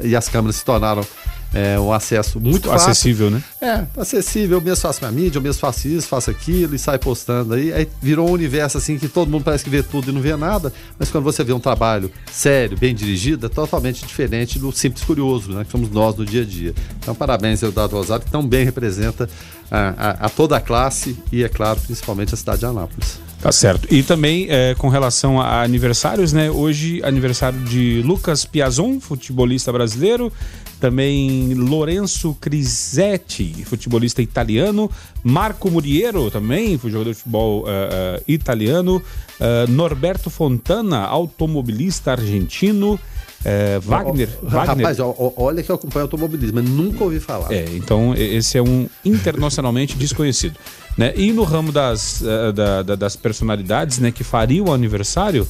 [0.03, 1.07] E as câmeras se tornaram
[1.55, 2.91] é, um acesso muito fácil.
[2.91, 3.43] Acessível, né?
[3.61, 4.59] É, acessível.
[4.59, 7.73] Eu mesmo faço minha mídia, eu mesmo faço isso, faço aquilo e sai postando aí.
[7.73, 10.37] Aí virou um universo assim que todo mundo parece que vê tudo e não vê
[10.37, 15.05] nada, mas quando você vê um trabalho sério, bem dirigido, é totalmente diferente do simples
[15.05, 15.65] curioso, né?
[15.65, 16.75] Que somos nós no dia a dia.
[16.99, 19.29] Então, parabéns ao Dado Rosário, que tão bem representa
[19.71, 23.19] a, a, a toda a classe e, é claro, principalmente a cidade de Anápolis.
[23.41, 23.87] Tá certo.
[23.93, 26.51] E também é, com relação a aniversários, né?
[26.51, 30.33] Hoje, aniversário de Lucas Piazon, futebolista brasileiro.
[30.81, 34.91] Também Lorenzo Crisetti, futebolista italiano.
[35.23, 39.03] Marco Muriero, também, jogador de futebol uh, uh, italiano.
[39.41, 42.99] Uh, Norberto Fontana, automobilista argentino.
[43.45, 44.87] É, Wagner, Wagner.
[44.87, 44.99] Rapaz,
[45.37, 47.53] olha que eu acompanho automobilismo, mas nunca ouvi falar.
[47.53, 50.59] É, então esse é um internacionalmente desconhecido.
[50.99, 51.13] Né?
[51.15, 55.47] E no ramo das, da, da, das personalidades né, que fariam o aniversário,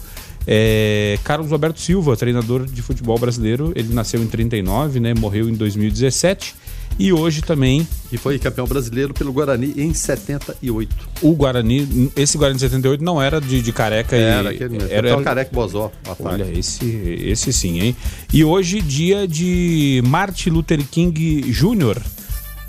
[0.46, 5.54] é, Carlos Alberto Silva, treinador de futebol brasileiro, ele nasceu em 39, né, morreu em
[5.54, 6.54] 2017
[6.98, 7.86] e hoje também.
[8.10, 10.94] E foi campeão brasileiro pelo Guarani em 78.
[11.20, 14.54] O Guarani, esse Guarani de 78 não era de, de careca era, e.
[14.54, 14.88] Aquele mesmo.
[14.90, 15.90] Era, era careca Bozó.
[16.20, 16.86] Olha, esse,
[17.24, 17.96] esse sim, hein?
[18.32, 22.00] E hoje, dia de Martin Luther King Jr.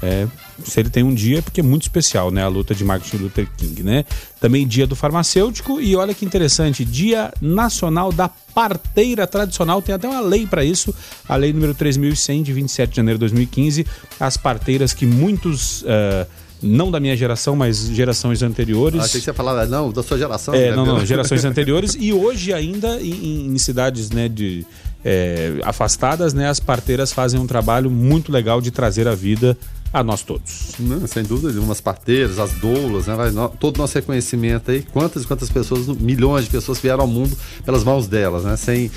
[0.02, 0.28] É,
[0.64, 2.44] se ele tem um dia, é porque é muito especial, né?
[2.44, 4.06] A luta de Martin Luther King, né?
[4.40, 10.08] Também dia do farmacêutico e olha que interessante, dia nacional da parteira tradicional, tem até
[10.08, 10.94] uma lei para isso,
[11.28, 13.86] a lei número 3100 de 27 de janeiro de 2015,
[14.20, 15.82] as parteiras que muitos...
[15.84, 19.00] Uh, não da minha geração, mas gerações anteriores.
[19.00, 20.56] Achei que você falava, não, da sua geração.
[20.56, 20.76] É, né?
[20.76, 21.96] não, não, gerações anteriores.
[22.00, 24.66] E hoje ainda em, em cidades né, de,
[25.06, 29.58] é, afastadas, né, as parteiras fazem um trabalho muito legal de trazer a vida
[29.92, 30.74] a nós todos.
[30.80, 33.16] Não, sem dúvida, umas parteiras, as doulas, né?
[33.60, 37.36] todo o nosso reconhecimento aí, quantas e quantas pessoas, milhões de pessoas vieram ao mundo
[37.66, 38.56] pelas mãos delas, né?
[38.58, 38.92] Sem,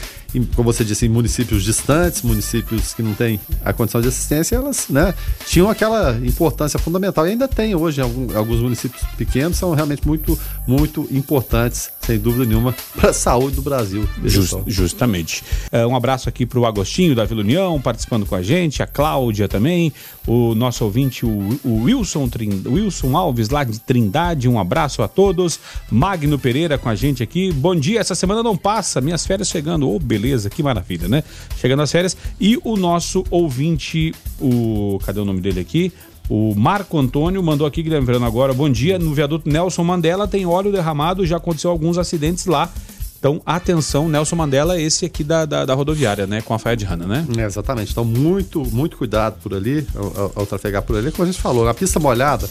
[0.54, 4.88] como você disse, em municípios distantes, municípios que não têm a condição de assistência, elas
[4.88, 5.14] né,
[5.46, 11.06] tinham aquela importância fundamental e ainda tem hoje alguns municípios pequenos, são realmente muito, muito
[11.10, 14.08] importantes, sem dúvida nenhuma, para a saúde do Brasil.
[14.24, 15.42] Just, justamente.
[15.72, 18.86] Uh, um abraço aqui para o Agostinho da Vila União, participando com a gente, a
[18.86, 19.92] Cláudia também,
[20.26, 22.28] o nosso ouvinte, o, o Wilson,
[22.66, 25.58] Wilson Alves, lá de Trindade, um abraço a todos.
[25.90, 27.52] Magno Pereira com a gente aqui.
[27.52, 29.88] Bom dia, essa semana não passa, minhas férias chegando.
[29.88, 30.19] Ô, oh, beleza,
[30.50, 31.22] que maravilha, né?
[31.58, 32.16] Chegando as férias.
[32.40, 34.98] E o nosso ouvinte, o.
[35.04, 35.92] Cadê o nome dele aqui?
[36.28, 38.52] O Marco Antônio mandou aqui, Guilherme Verano, agora.
[38.54, 38.98] Bom dia.
[38.98, 42.70] No viaduto Nelson Mandela tem óleo derramado, já aconteceu alguns acidentes lá.
[43.18, 46.40] Então, atenção, Nelson Mandela, esse aqui da, da, da rodoviária, né?
[46.40, 47.26] Com a Faia de Rana, né?
[47.36, 47.92] É, exatamente.
[47.92, 51.10] Então, muito, muito cuidado por ali, ao, ao, ao trafegar por ali.
[51.10, 52.48] Como a gente falou, na pista molhada,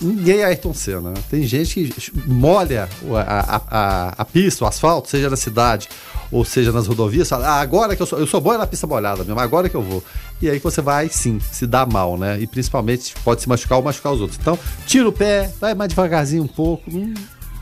[0.00, 1.10] ninguém é Ayrton Senna.
[1.10, 1.16] Né?
[1.30, 5.88] Tem gente que molha a, a, a, pista, o asfalto, seja na cidade
[6.30, 8.66] ou seja nas rodovias, fala, ah, agora que eu sou, eu sou bom é na
[8.66, 10.02] pista molhada mesmo, agora que eu vou.
[10.42, 12.40] E aí você vai, sim, se dá mal, né?
[12.40, 14.38] E principalmente pode se machucar ou machucar os outros.
[14.40, 17.14] Então, tira o pé, vai mais devagarzinho um pouco, hum,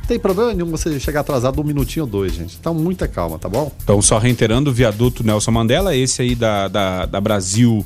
[0.06, 2.56] tem problema nenhum você chegar atrasado um minutinho ou dois, gente.
[2.60, 3.72] Então, muita calma, tá bom?
[3.82, 7.84] Então, só reiterando, o viaduto Nelson Mandela, esse aí da, da, da Brasil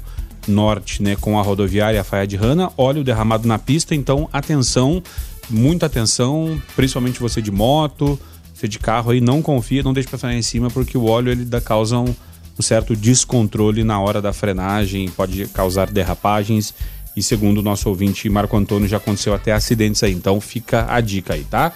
[0.51, 5.03] Norte, né, com a rodoviária de Rana, óleo derramado na pista, então atenção,
[5.49, 8.19] muita atenção, principalmente você de moto,
[8.55, 11.45] você de carro aí, não confia, não deixe passar em cima, porque o óleo ele
[11.45, 12.15] dá, causa um,
[12.59, 16.75] um certo descontrole na hora da frenagem, pode causar derrapagens
[17.19, 20.13] e segundo o nosso ouvinte Marco Antônio, já aconteceu até acidentes aí.
[20.13, 21.73] Então fica a dica aí, tá?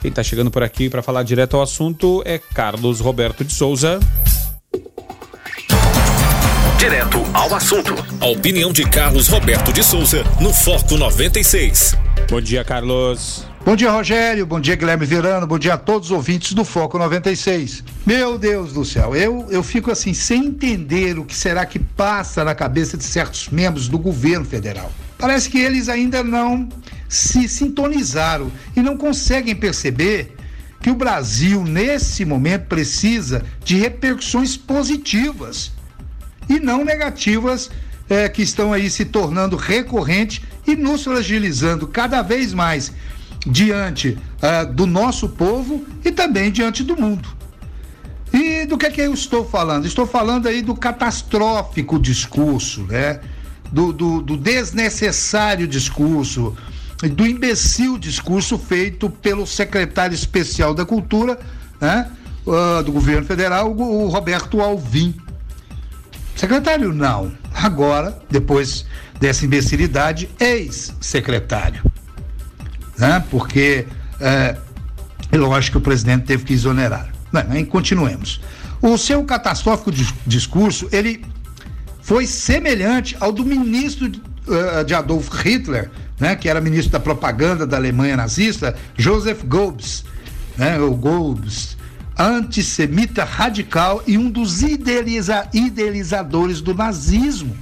[0.00, 3.98] Quem tá chegando por aqui para falar direto ao assunto é Carlos Roberto de Souza.
[6.78, 7.94] Direto ao assunto.
[8.20, 11.96] A opinião de Carlos Roberto de Souza no Foco 96.
[12.28, 13.46] Bom dia, Carlos.
[13.64, 14.44] Bom dia, Rogério.
[14.44, 15.46] Bom dia, Guilherme Verano.
[15.46, 17.84] Bom dia a todos os ouvintes do Foco 96.
[18.04, 22.44] Meu Deus do céu, eu, eu fico assim sem entender o que será que passa
[22.44, 24.92] na cabeça de certos membros do governo federal.
[25.16, 26.68] Parece que eles ainda não
[27.08, 30.36] se sintonizaram e não conseguem perceber
[30.82, 35.72] que o Brasil, nesse momento, precisa de repercussões positivas
[36.48, 37.70] e não negativas
[38.08, 42.92] é, que estão aí se tornando recorrentes e nos fragilizando cada vez mais
[43.46, 47.28] diante uh, do nosso povo e também diante do mundo.
[48.32, 49.86] E do que é que eu estou falando?
[49.86, 53.20] Estou falando aí do catastrófico discurso, né?
[53.70, 56.56] Do, do, do desnecessário discurso,
[57.12, 61.38] do imbecil discurso feito pelo secretário especial da Cultura,
[61.80, 62.10] né?
[62.46, 65.14] Uh, do governo federal, o, Roberto Alvim.
[66.36, 67.32] Secretário, não.
[67.54, 68.86] Agora, depois
[69.20, 71.82] dessa imbecilidade, ex-secretário
[72.98, 73.24] né?
[73.30, 73.86] porque
[74.20, 74.56] é,
[75.30, 77.12] é lógico que o presidente teve que exonerar.
[77.32, 78.40] Não, continuemos.
[78.80, 79.90] O seu catastrófico
[80.26, 81.24] discurso, ele
[82.02, 87.66] foi semelhante ao do ministro uh, de Adolf Hitler, né, que era ministro da propaganda
[87.66, 90.04] da Alemanha nazista, Joseph Goebbels,
[90.56, 91.76] né, o Goebbels,
[92.18, 97.56] antissemita radical e um dos idealiza idealizadores do nazismo.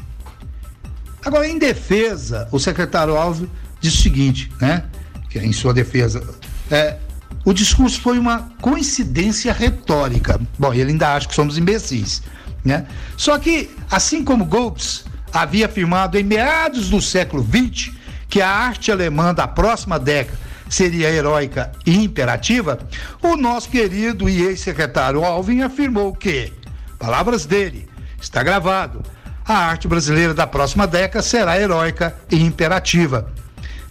[1.24, 3.48] Agora, em defesa, o secretário Alves
[3.80, 4.84] diz o seguinte, né?
[5.30, 6.22] que é em sua defesa,
[6.70, 6.96] é,
[7.44, 10.40] o discurso foi uma coincidência retórica.
[10.58, 12.22] Bom, ele ainda acha que somos imbecis.
[12.64, 12.86] Né?
[13.16, 17.92] Só que, assim como Goebbels havia afirmado em meados do século XX
[18.28, 20.38] que a arte alemã da próxima década
[20.72, 22.78] seria heróica e imperativa,
[23.22, 26.50] o nosso querido e ex-secretário Alvin afirmou que,
[26.98, 27.87] palavras dele,
[28.18, 29.02] está gravado,
[29.44, 33.30] a arte brasileira da próxima década será heróica e imperativa.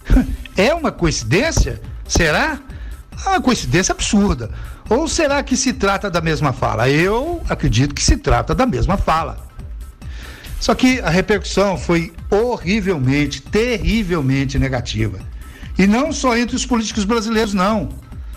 [0.54, 1.80] É uma coincidência?
[2.06, 2.58] Será?
[3.24, 4.50] É uma coincidência absurda.
[4.90, 6.90] Ou será que se trata da mesma fala?
[6.90, 9.48] Eu acredito que se trata da mesma fala.
[10.60, 15.20] Só que a repercussão foi horrivelmente, terrivelmente negativa.
[15.82, 17.88] E não só entre os políticos brasileiros, não.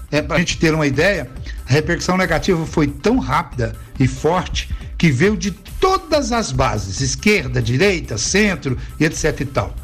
[0.10, 1.30] É, Para a gente ter uma ideia,
[1.70, 7.62] a repercussão negativa foi tão rápida e forte que veio de todas as bases esquerda,
[7.62, 9.76] direita, centro e etc e tal.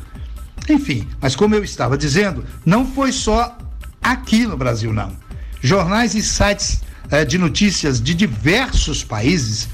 [0.67, 3.55] Enfim, mas como eu estava dizendo, não foi só
[4.01, 5.15] aqui no Brasil, não.
[5.61, 9.69] Jornais e sites eh, de notícias de diversos países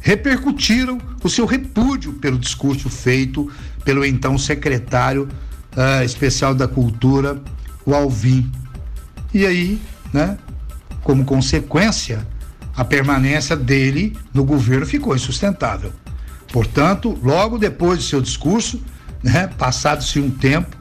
[0.00, 3.50] repercutiram o seu repúdio pelo discurso feito
[3.84, 5.28] pelo então secretário
[5.76, 7.40] eh, especial da Cultura,
[7.84, 8.50] o Alvim.
[9.32, 9.80] E aí,
[10.12, 10.38] né,
[11.02, 12.26] como consequência,
[12.76, 15.92] a permanência dele no governo ficou insustentável.
[16.52, 18.80] Portanto, logo depois do seu discurso,
[19.22, 19.48] né?
[19.58, 20.76] Passado-se um tempo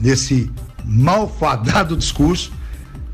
[0.00, 0.50] desse
[0.84, 2.52] malfadado discurso,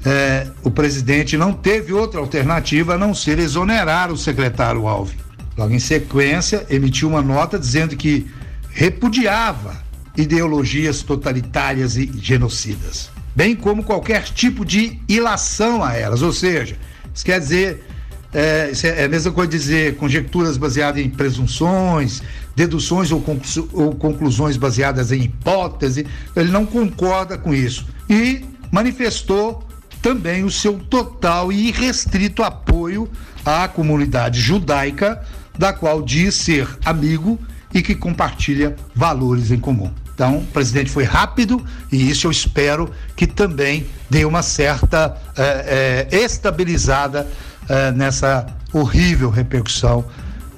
[0.05, 5.14] é, o presidente não teve outra alternativa a não ser exonerar o secretário Alves.
[5.57, 8.27] Logo em sequência, emitiu uma nota dizendo que
[8.71, 9.77] repudiava
[10.21, 16.23] ideologias totalitárias e genocidas, bem como qualquer tipo de ilação a elas.
[16.23, 16.77] Ou seja,
[17.15, 17.85] isso quer dizer
[18.33, 22.23] é, é a mesma coisa dizer conjecturas baseadas em presunções,
[22.55, 26.07] deduções ou, conclu ou conclusões baseadas em hipótese.
[26.37, 29.67] Ele não concorda com isso e manifestou
[30.01, 33.09] também o seu total e irrestrito apoio
[33.45, 35.23] à comunidade judaica,
[35.59, 37.39] da qual diz ser amigo
[37.75, 39.93] e que compartilha valores em comum.
[40.21, 46.09] Então, o presidente foi rápido e isso eu espero que também dê uma certa é,
[46.13, 47.27] é, estabilizada
[47.67, 50.05] é, nessa horrível repercussão,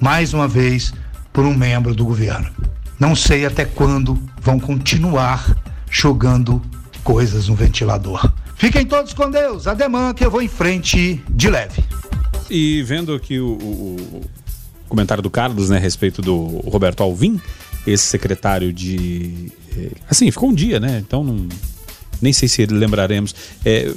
[0.01, 0.93] mais uma vez,
[1.31, 2.51] por um membro do governo.
[2.99, 5.55] Não sei até quando vão continuar
[5.89, 6.61] jogando
[7.01, 8.33] coisas no ventilador.
[8.57, 11.81] Fiquem todos com Deus, ademã que eu vou em frente de leve.
[12.49, 14.21] E vendo aqui o, o,
[14.85, 17.39] o comentário do Carlos, né, a respeito do Roberto Alvim,
[17.85, 19.51] esse secretário de.
[19.77, 21.03] Eh, assim, ficou um dia, né?
[21.05, 21.47] Então não,
[22.21, 23.33] nem sei se lembraremos.
[23.65, 23.91] É,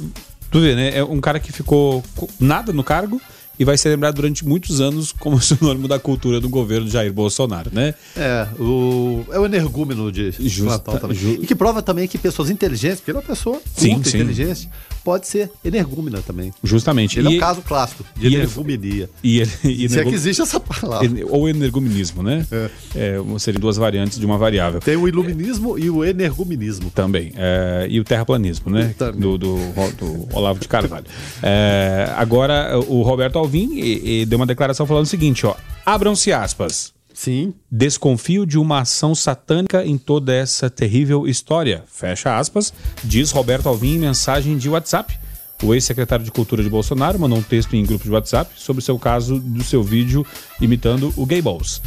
[0.50, 0.96] Tu vê, né?
[0.96, 3.20] É um cara que ficou co- nada no cargo
[3.58, 7.12] e vai ser lembrado durante muitos anos como sinônimo da cultura do governo de Jair
[7.12, 7.94] Bolsonaro, né?
[8.16, 11.16] É, o, é o energúmeno de Justa- plantão também.
[11.18, 14.08] ju- E que prova também que pessoas inteligentes, porque ele é uma pessoa Sim, muito
[14.08, 14.16] sim.
[14.18, 14.68] inteligente,
[15.06, 16.52] pode ser energúmena também.
[16.64, 17.16] Justamente.
[17.20, 19.08] Ele é E- um caso clássico de ele- energumenia.
[19.22, 21.08] E ele, e Se é que existe essa palavra.
[21.30, 22.44] ou energuminismo, né?
[22.50, 23.20] É.
[23.38, 24.80] seriam duas variantes de uma variável.
[24.80, 26.90] Tem o iluminismo e o energuminismo.
[26.90, 27.32] Também.
[27.36, 28.92] É, e o terraplanismo, né?
[29.16, 29.56] Do, do,
[29.96, 31.06] do Olavo de Carvalho.
[31.40, 35.54] É, agora, o Roberto Alvim e- e deu uma declaração falando o seguinte, ó.
[35.84, 36.92] Abram-se aspas.
[37.16, 37.54] Sim.
[37.72, 41.82] Desconfio de uma ação satânica em toda essa terrível história.
[41.86, 45.18] Fecha aspas, diz Roberto Alvim em mensagem de WhatsApp.
[45.62, 48.98] O ex-secretário de Cultura de Bolsonaro mandou um texto em grupo de WhatsApp sobre seu
[48.98, 50.26] caso do seu vídeo
[50.60, 51.80] imitando o Gay Balls.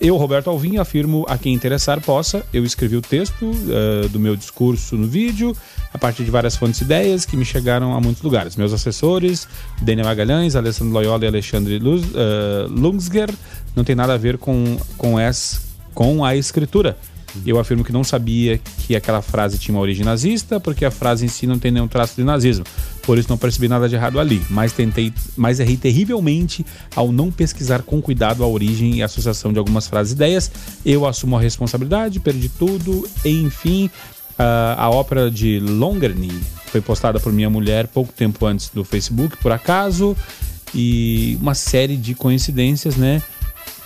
[0.00, 2.44] Eu, Roberto Alvim, afirmo a quem interessar possa.
[2.52, 5.54] Eu escrevi o texto ah, do meu discurso no vídeo
[5.92, 8.56] a partir de várias fontes e ideias que me chegaram a muitos lugares.
[8.56, 9.46] Meus assessores,
[9.82, 11.80] Daniel Magalhães, Alessandro Loyola e Alexandre
[12.14, 13.28] ah, Lungsger,
[13.76, 15.16] não tem nada a ver com, com,
[15.94, 16.96] com a escritura.
[17.46, 21.24] Eu afirmo que não sabia que aquela frase tinha uma origem nazista, porque a frase
[21.24, 22.64] em si não tem nenhum traço de nazismo.
[23.02, 27.30] Por isso não percebi nada de errado ali, mas tentei, mas errei terrivelmente ao não
[27.30, 30.50] pesquisar com cuidado a origem e associação de algumas frases e ideias.
[30.84, 33.90] Eu assumo a responsabilidade, perdi tudo, enfim,
[34.38, 36.32] a, a ópera de Longerny
[36.66, 40.16] foi postada por minha mulher pouco tempo antes do Facebook, por acaso,
[40.74, 43.22] e uma série de coincidências, né?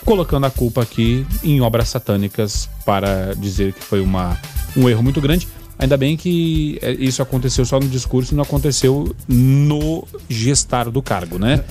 [0.09, 4.38] Colocando a culpa aqui em obras satânicas para dizer que foi uma,
[4.75, 5.47] um erro muito grande.
[5.79, 11.03] Ainda bem que é, isso aconteceu só no discurso e não aconteceu no gestar do
[11.03, 11.62] cargo, né?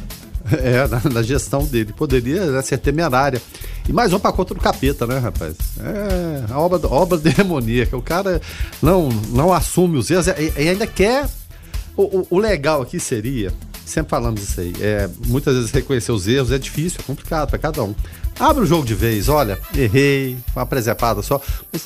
[0.51, 1.91] É, na, na gestão dele.
[1.93, 3.41] Poderia né, ser temerária.
[3.89, 5.55] E mais um pacote do capeta, né, rapaz?
[5.79, 7.97] É, a obra, obra demoníaca.
[7.97, 8.39] O cara
[8.83, 11.27] não, não assume os erros e, e ainda quer.
[11.97, 13.51] O, o- o legal aqui seria,
[13.87, 17.57] sempre falamos isso aí, é, muitas vezes reconhecer os erros é difícil, é complicado para
[17.57, 17.95] cada um.
[18.39, 21.41] Abre o jogo de vez, olha, errei, uma presepada só.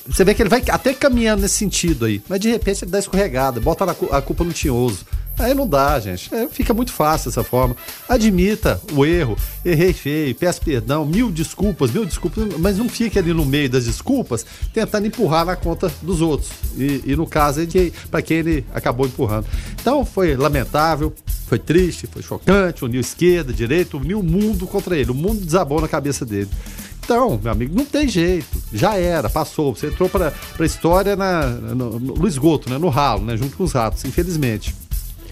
[0.08, 3.00] Você vê que ele vai até caminhando nesse sentido aí, mas de repente ele dá
[3.00, 5.06] escorregada, bota a culpa no tinhoso.
[5.40, 6.34] Aí não dá, gente.
[6.34, 7.76] É, fica muito fácil dessa forma.
[8.08, 13.34] Admita o erro, errei feio, peço perdão, mil desculpas, mil desculpas, mas não fique ali
[13.34, 16.52] no meio das desculpas tentando empurrar na conta dos outros.
[16.78, 17.66] E, e no caso é
[18.10, 19.46] para quem ele acabou empurrando.
[19.80, 21.14] Então foi lamentável,
[21.48, 25.12] foi triste, foi chocante, uniu esquerda, direita, uniu o mundo contra ele.
[25.12, 26.50] O mundo desabou na cabeça dele.
[27.04, 28.62] Então, meu amigo, não tem jeito.
[28.72, 29.76] Já era, passou.
[29.76, 32.78] Você entrou para a história na, no, no esgoto, né?
[32.78, 33.36] no ralo, né?
[33.36, 34.74] junto com os ratos, infelizmente.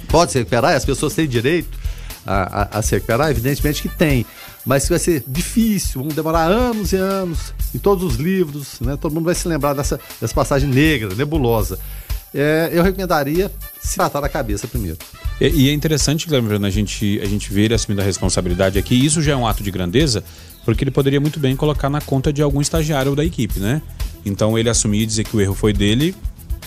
[0.09, 1.77] Pode se recuperar, as pessoas têm direito
[2.25, 4.25] a, a- a se recuperar, evidentemente que tem.
[4.65, 8.97] Mas vai ser difícil, vão demorar anos e anos, em todos os livros, né?
[8.99, 11.79] Todo mundo vai se lembrar dessa, dessa passagem negra, nebulosa.
[12.33, 13.49] É, eu recomendaria
[13.81, 14.97] se tratar da cabeça primeiro.
[15.41, 18.93] E, e é interessante, Guilherme, a gente, a gente ver ele assumindo a responsabilidade aqui.
[19.03, 20.23] Isso já é um ato de grandeza,
[20.65, 23.81] porque ele poderia muito bem colocar na conta de algum estagiário da equipe, né?
[24.25, 26.13] Então ele assumir e dizer que o erro foi dele,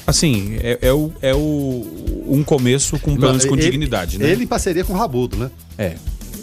[0.07, 4.29] assim, é, é o, é o, um começo com, pelo menos com Ele- dignidade, né?
[4.31, 5.51] Ele em parceria com o Rabudo, né?
[5.79, 5.95] É.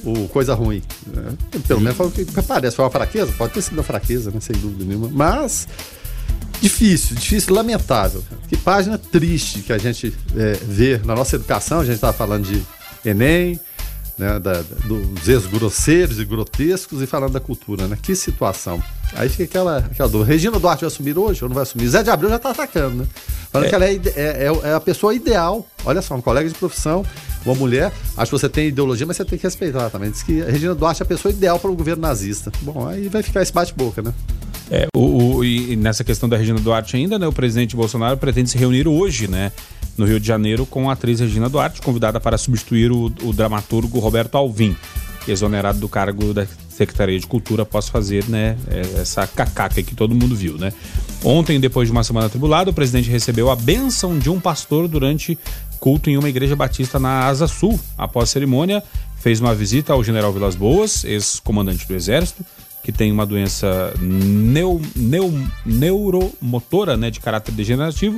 [0.04, 0.82] o Coisa Ruim.
[1.08, 1.34] né?
[1.67, 2.76] Pelo menos foi o que parece.
[2.76, 3.32] Foi uma fraqueza?
[3.38, 4.39] Pode ter sido uma fraqueza, né?
[4.39, 5.10] Sem dúvida nenhuma.
[5.12, 5.67] Mas.
[6.62, 8.22] Difícil, difícil, lamentável.
[8.50, 11.80] Que página triste que a gente é, vê na nossa educação.
[11.80, 12.62] A gente estava falando de
[13.06, 13.58] Enem,
[14.19, 17.97] né, da- dos erros grosseiros e grotescos e falando da cultura, né?
[18.01, 18.84] Que situação.
[19.13, 20.29] Aí fica aquela, aquela dúvida.
[20.32, 21.88] Regina Duarte vai assumir hoje ou não vai assumir?
[21.88, 23.08] Zé de Abril já está atacando, né?
[23.51, 23.69] Falando É.
[23.69, 25.65] que ela é, é- é- é a pessoa ideal.
[25.84, 27.03] Olha só, uma colega de profissão,
[27.43, 27.91] uma mulher.
[28.15, 30.12] Acho que você tem ideologia, mas você tem que respeitar também.
[30.12, 32.51] Diz que a Regina Duarte é a pessoa ideal para o governo nazista.
[32.62, 34.13] Bom, aí vai ficar esse bate-boca, né?
[34.69, 38.51] É, o, o- e nessa questão da Regina Duarte ainda, né, o presidente Bolsonaro pretende
[38.51, 39.51] se reunir hoje, né,
[40.00, 44.00] no Rio de Janeiro, com a atriz Regina Duarte, convidada para substituir o, o dramaturgo
[44.00, 44.76] Roberto Alvim,
[45.28, 50.16] exonerado do cargo da Secretaria de Cultura após fazer, né, é, essa cacaca que todo
[50.16, 50.72] mundo viu, né.
[51.24, 55.38] Ontem, depois de uma semana atribulada, o presidente recebeu a bênção de um pastor durante
[55.80, 57.80] culto em uma igreja batista na Asa Sul.
[57.98, 58.82] Após a cerimônia,
[59.18, 62.46] fez uma visita ao general Vilas Boas, ex-comandante do Exército,
[62.84, 65.34] que tem uma doença neu, neu,
[65.66, 68.18] neuromotora, né, de caráter degenerativo.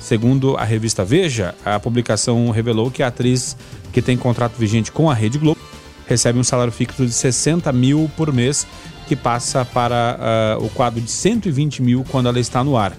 [0.00, 3.56] Segundo a revista Veja, a publicação revelou que a atriz
[3.92, 5.60] que tem contrato vigente com a Rede Globo
[6.06, 8.66] recebe um salário fixo de 60 mil por mês,
[9.06, 12.96] que passa para uh, o quadro de 120 mil quando ela está no ar.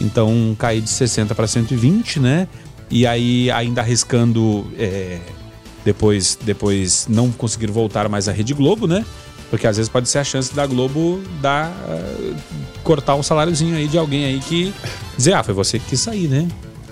[0.00, 2.48] Então, cair de 60 para 120, né?
[2.90, 5.18] E aí, ainda arriscando é,
[5.84, 9.04] depois, depois não conseguir voltar mais à Rede Globo, né?
[9.54, 12.34] Porque às vezes pode ser a chance da Globo dar, uh,
[12.82, 14.74] cortar um saláriozinho aí de alguém aí que
[15.16, 16.48] dizer, ah, foi você que quis sair, né?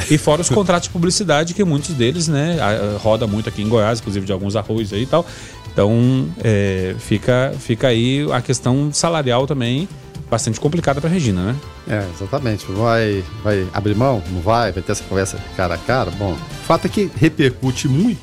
[0.09, 2.59] E fora os contratos de publicidade, que muitos deles, né,
[3.01, 5.27] roda muito aqui em Goiás, inclusive de alguns arroz aí e tal.
[5.73, 9.89] Então, é, fica, fica aí a questão salarial também
[10.31, 11.57] bastante complicada para Regina, né?
[11.89, 12.65] É, exatamente.
[12.71, 14.23] Vai, vai abrir mão?
[14.31, 14.71] Não vai?
[14.71, 16.13] Vai ter essa conversa cara a cara?
[16.13, 18.21] Bom, o fato é que repercute muito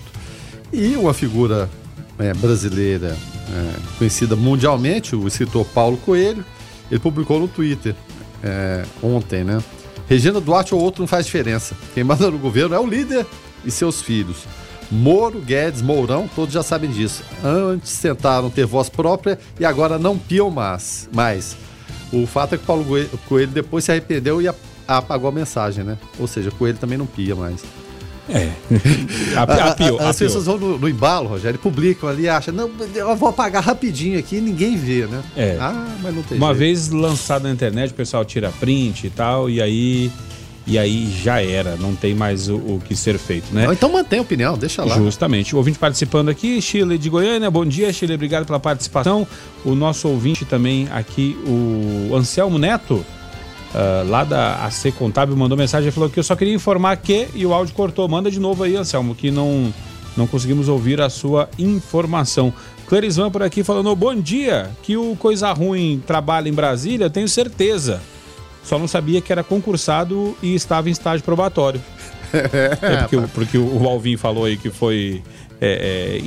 [0.71, 1.69] e uma figura
[2.17, 3.17] é, brasileira
[3.53, 6.45] é, conhecida mundialmente, o escritor Paulo Coelho,
[6.89, 7.95] ele publicou no Twitter
[8.43, 9.61] é, ontem, né?
[10.07, 11.75] Regina Duarte ou outro não faz diferença.
[11.93, 13.25] Quem manda no governo é o líder
[13.63, 14.45] e seus filhos.
[14.91, 17.23] Moro, Guedes, Mourão, todos já sabem disso.
[17.43, 21.07] Antes tentaram ter voz própria e agora não piam mais.
[21.13, 21.55] mais.
[22.11, 22.85] O fato é que Paulo
[23.27, 24.49] Coelho depois se arrependeu e
[24.87, 25.95] apagou a mensagem, né?
[26.17, 27.63] Ou seja, Coelho também não pia mais.
[28.29, 28.51] É.
[29.35, 32.69] A, a, a, as pessoas vão no, no, embalo, Rogério, publicam ali e acham, não,
[32.93, 35.21] eu vou apagar rapidinho aqui e ninguém vê, né?
[35.35, 35.57] É.
[35.59, 36.59] Ah, mas não tem Uma jeito.
[36.59, 40.11] vez lançado na internet, o pessoal tira print e tal, e aí.
[40.67, 43.65] E aí já era, não tem mais o, o que ser feito, né?
[43.71, 44.95] então mantém a opinião, deixa lá.
[44.97, 45.55] Justamente.
[45.55, 47.49] O ouvinte participando aqui, Chile de Goiânia.
[47.49, 49.25] Bom dia, Chile, obrigado pela participação.
[49.65, 53.03] O nosso ouvinte também aqui, o Anselmo Neto
[53.73, 57.27] uh, lá da AC Contábil mandou mensagem e falou que eu só queria informar que,
[57.33, 58.07] e o áudio cortou.
[58.07, 59.73] Manda de novo aí, Anselmo, que não,
[60.15, 62.53] não conseguimos ouvir a sua informação.
[62.87, 68.01] Clarisvan por aqui falando: bom dia, que o Coisa Ruim trabalha em Brasília, tenho certeza.
[68.63, 71.81] Só não sabia que era concursado e estava em estágio probatório.
[72.33, 75.23] é porque, porque o Alvin falou aí que foi
[75.61, 76.21] é,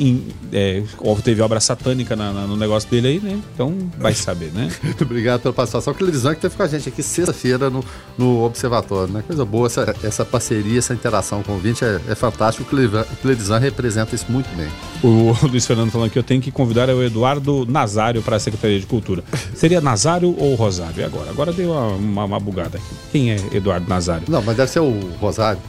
[0.53, 0.83] é, é,
[1.25, 3.41] teve obra satânica na, na, no negócio dele aí, né?
[3.55, 4.71] Então vai saber, né?
[5.01, 5.93] Obrigado pela participação.
[5.93, 7.83] O Clerizan que teve com a gente aqui sexta-feira no,
[8.19, 9.25] no Observatório, né?
[9.27, 12.67] Coisa boa, essa, essa parceria, essa interação com o ouvinte é, é fantástico.
[12.75, 14.69] O Clerizan representa isso muito bem.
[15.03, 18.79] O Luiz Fernando falando que eu tenho que convidar o Eduardo Nazário para a Secretaria
[18.79, 19.25] de Cultura.
[19.55, 21.31] Seria Nazário ou Rosário agora?
[21.31, 22.95] Agora deu uma, uma, uma bugada aqui.
[23.11, 24.25] Quem é Eduardo Nazário?
[24.29, 25.61] Não, mas deve ser o Rosário.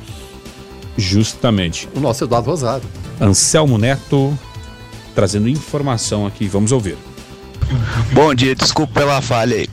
[0.97, 1.87] Justamente.
[1.95, 3.02] O nosso Eduardo Rosário.
[3.19, 4.37] Anselmo Neto
[5.13, 6.47] trazendo informação aqui.
[6.47, 6.97] Vamos ouvir.
[8.11, 9.67] Bom dia, desculpa pela falha aí.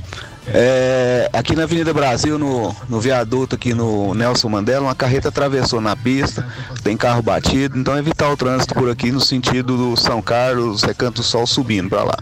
[0.53, 5.81] É, aqui na Avenida Brasil, no, no viaduto aqui no Nelson Mandela, uma carreta atravessou
[5.81, 6.47] na pista,
[6.83, 11.23] tem carro batido, então evitar o trânsito por aqui no sentido do São Carlos, Recanto
[11.23, 12.19] Sol subindo para lá.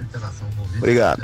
[0.76, 1.22] Obrigado.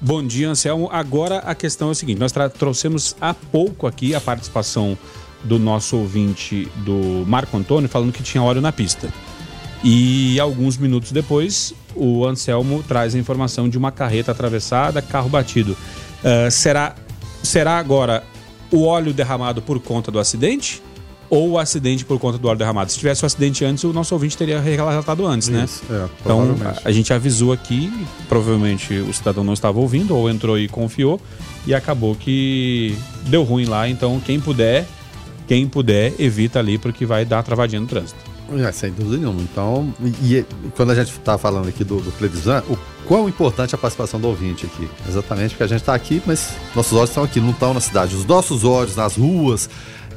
[0.00, 0.88] Bom dia, Anselmo.
[0.92, 4.96] Agora a questão é o seguinte: nós trouxemos há pouco aqui a participação
[5.44, 9.12] do nosso ouvinte do Marco Antônio falando que tinha óleo na pista.
[9.84, 15.72] E alguns minutos depois, o Anselmo traz a informação de uma carreta atravessada, carro batido.
[15.72, 16.94] Uh, será,
[17.42, 18.24] será agora
[18.70, 20.82] o óleo derramado por conta do acidente?
[21.28, 22.90] Ou o acidente por conta do óleo derramado?
[22.90, 25.64] Se tivesse o um acidente antes, o nosso ouvinte teria relatado antes, né?
[25.64, 26.04] Isso, né?
[26.04, 27.92] É, então, a, a gente avisou aqui,
[28.28, 31.20] provavelmente o cidadão não estava ouvindo, ou entrou e confiou,
[31.66, 33.88] e acabou que deu ruim lá.
[33.88, 34.86] Então, quem puder,
[35.46, 38.18] quem puder, evita ali, porque vai dar travadinha no trânsito.
[38.54, 39.40] É, sem dúvida nenhuma.
[39.40, 39.92] Então,
[40.22, 43.78] e, e quando a gente está falando aqui do, do televisão, o quão importante a
[43.78, 44.88] participação do ouvinte aqui.
[45.08, 48.14] Exatamente porque a gente está aqui, mas nossos olhos estão aqui, não estão na cidade.
[48.14, 49.68] Os nossos olhos nas ruas,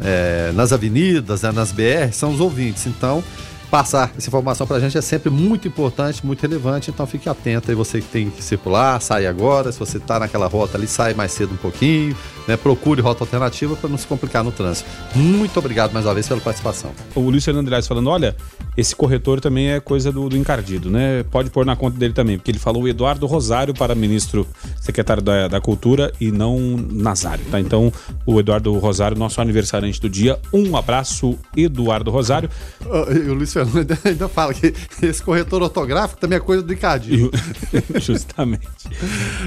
[0.01, 2.86] é, nas avenidas, né, nas BR, são os ouvintes.
[2.86, 3.23] Então,
[3.70, 7.70] passar essa informação para a gente é sempre muito importante, muito relevante, então fique atento
[7.70, 11.13] aí, você que tem que circular, sai agora, se você está naquela rota ali, sai
[11.13, 12.15] mais cedo um pouquinho,
[12.47, 12.57] né?
[12.57, 14.89] procure rota alternativa para não se complicar no trânsito.
[15.15, 16.91] Muito obrigado mais uma vez pela participação.
[17.13, 18.36] O Luiz Fernando Andrés falando, olha,
[18.76, 21.24] esse corretor também é coisa do, do, encardido, né?
[21.30, 24.47] Pode pôr na conta dele também, porque ele falou Eduardo Rosário para ministro
[24.80, 26.59] secretário da, da Cultura e não
[26.91, 27.59] Nazário, tá?
[27.59, 27.91] Então,
[28.26, 32.49] o Eduardo Rosário, nosso aniversariante do dia, um abraço, Eduardo Rosário.
[32.82, 37.32] Uh, o Luiz Fernando ainda fala que esse corretor ortográfico também é coisa do encardido.
[37.99, 38.68] Justamente.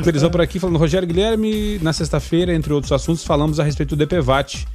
[0.05, 4.07] Felizão por aqui falando, Rogério Guilherme, na sexta-feira, entre outros assuntos, falamos a respeito do
[4.07, 4.67] DPVAT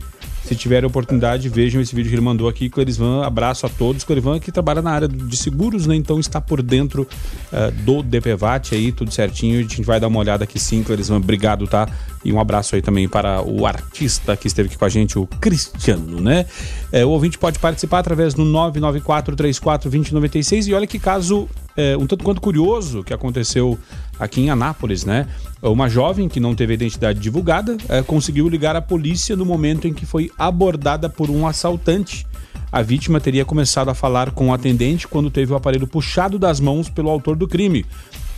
[0.48, 2.70] Se tiverem oportunidade, vejam esse vídeo que ele mandou aqui.
[2.70, 4.06] Clerisvan, abraço a todos.
[4.06, 5.94] Clerisvan que trabalha na área de seguros, né?
[5.94, 7.06] Então está por dentro
[7.52, 9.60] uh, do DPVAT aí, tudo certinho.
[9.60, 11.18] A gente vai dar uma olhada aqui sim, Clerisvan.
[11.18, 11.86] Obrigado, tá?
[12.24, 15.28] E um abraço aí também para o artista que esteve aqui com a gente, o
[15.28, 16.46] Cristiano, né?
[16.94, 21.96] É, o ouvinte pode participar através do 994 34 2096 e olha que caso é,
[21.96, 23.78] um tanto quanto curioso que aconteceu
[24.20, 25.28] aqui em Anápolis, né?
[25.62, 29.88] Uma jovem que não teve a identidade divulgada é, conseguiu ligar a polícia no momento
[29.88, 32.26] em que foi abordada por um assaltante.
[32.72, 36.60] A vítima teria começado a falar com o atendente quando teve o aparelho puxado das
[36.60, 37.86] mãos pelo autor do crime.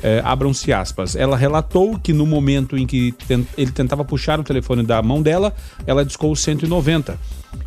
[0.02, 1.16] É, Abram-se aspas.
[1.16, 3.14] Ela relatou que no momento em que
[3.58, 5.54] ele tentava puxar o telefone da mão dela,
[5.86, 7.18] ela discou 190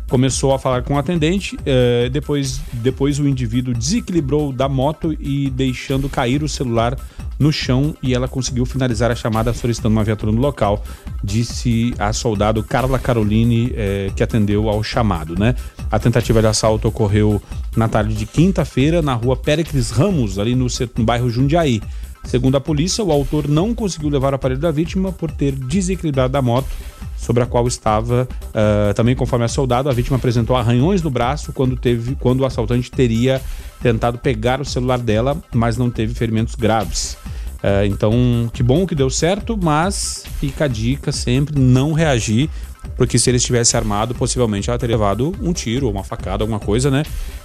[0.09, 5.49] começou a falar com o atendente, eh, depois, depois o indivíduo desequilibrou da moto e
[5.49, 6.95] deixando cair o celular
[7.39, 10.83] no chão e ela conseguiu finalizar a chamada solicitando uma viatura no local,
[11.23, 15.55] disse a soldado Carla Caroline, eh, que atendeu ao chamado, né?
[15.91, 17.41] A tentativa de assalto ocorreu
[17.75, 21.81] na tarde de quinta-feira na rua Péricles Ramos, ali no, no bairro Jundiaí.
[22.23, 26.37] Segundo a polícia, o autor não conseguiu levar o aparelho da vítima por ter desequilibrado
[26.37, 26.69] a moto
[27.17, 31.53] sobre a qual estava, uh, também conforme a soldado, a vítima apresentou arranhões no braço
[31.53, 33.41] quando, teve, quando o assaltante teria
[33.81, 37.17] tentado pegar o celular dela, mas não teve ferimentos graves.
[37.63, 38.13] Uh, então,
[38.51, 42.49] que bom que deu certo, mas fica a dica sempre não reagir
[42.97, 46.91] porque se ele estivesse armado, possivelmente ela teria levado um tiro, uma facada, alguma coisa,
[46.91, 47.03] né?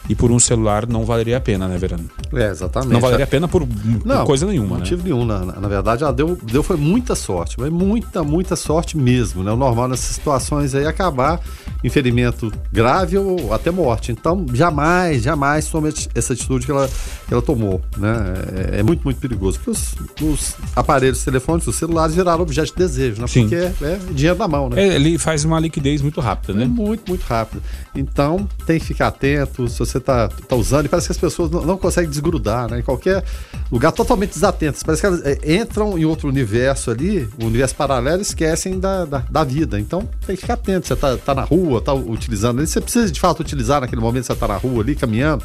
[0.09, 2.09] E por um celular não valeria a pena, né, Verano?
[2.33, 2.93] É, exatamente.
[2.93, 3.67] Não valeria a pena por,
[4.05, 4.79] não, coisa nenhuma, né?
[4.79, 5.11] motivo né?
[5.11, 5.25] nenhum.
[5.25, 9.53] Na, na, verdade, ela deu, deu foi muita sorte, mas muita, muita sorte mesmo, né?
[9.53, 11.41] O normal nessas situações aí é acabar
[11.85, 14.11] em ferimento grave ou até morte.
[14.11, 16.89] Então, jamais, jamais tome essa atitude que ela,
[17.27, 18.35] que ela tomou, né?
[18.73, 19.59] É, é muito, muito perigoso.
[19.59, 23.27] Porque os, os, aparelhos telefônicos, os celulares viraram objeto de desejo, né?
[23.27, 23.43] Sim.
[23.43, 24.83] Porque é, é dinheiro na mão, né?
[24.83, 26.65] É, ele faz uma liquidez muito rápida, né?
[26.65, 27.63] É muito, muito rápida.
[27.95, 30.87] Então, tem que ficar atento se você está tá usando.
[30.87, 32.81] E parece que as pessoas não, não, conseguem desgrudar, né?
[32.81, 33.25] Em qualquer
[33.71, 34.83] lugar, totalmente desatentas.
[34.83, 39.05] Parece que elas é, entram em outro universo ali, um universo paralelo, e esquecem da,
[39.05, 39.79] da, da, vida.
[39.79, 40.87] Então, tem que ficar atento.
[40.87, 42.65] Você está tá na rua, está utilizando.
[42.67, 45.45] Você precisa, de fato, utilizar naquele momento que você está na rua ali, caminhando.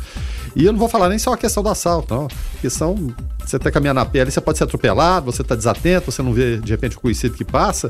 [0.55, 2.25] E eu não vou falar nem só a questão do assalto, não.
[2.25, 6.21] A questão, você está caminhando na pele, você pode ser atropelado, você está desatento, você
[6.21, 7.89] não vê, de repente, o conhecido que passa.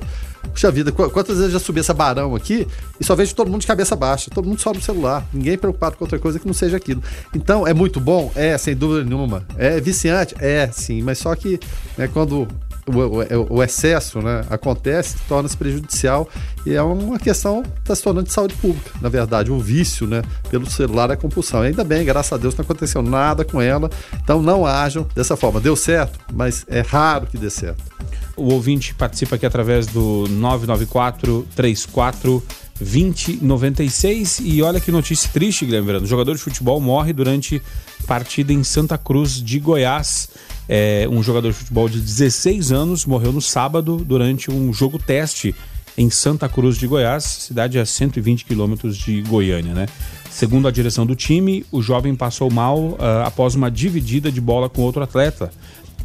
[0.53, 2.67] Puxa vida, quantas vezes eu já subi essa barão aqui
[2.99, 5.97] e só vejo todo mundo de cabeça baixa, todo mundo só no celular, ninguém preocupado
[5.97, 7.01] com outra coisa que não seja aquilo.
[7.33, 8.31] Então, é muito bom?
[8.35, 9.43] É, sem dúvida nenhuma.
[9.57, 10.35] É viciante?
[10.39, 11.59] É, sim, mas só que
[11.97, 12.47] né, quando
[12.85, 16.27] o, o, excesso né, acontece, torna-se prejudicial
[16.65, 20.05] e é uma questão que está se tornando de saúde pública, na verdade, o vício
[20.05, 21.61] né, pelo celular é compulsão.
[21.61, 23.89] Ainda bem, graças a Deus, não aconteceu nada com ela,
[24.21, 25.59] então não ajam dessa forma.
[25.59, 27.83] Deu certo, mas é raro que dê certo.
[28.35, 32.43] O ouvinte participa aqui através do 994 34
[32.79, 36.05] 2096 e olha que notícia triste, Guilherme Verano.
[36.05, 37.61] O jogador de futebol morre durante
[38.07, 40.29] partida em Santa Cruz de Goiás.
[40.67, 45.53] É, um jogador de futebol de 16 anos morreu no sábado durante um jogo teste
[45.97, 49.85] em Santa Cruz de Goiás, cidade a 120 quilômetros de Goiânia, né?
[50.29, 54.67] Segundo a direção do time, o jovem passou mal uh, após uma dividida de bola
[54.67, 55.51] com outro atleta.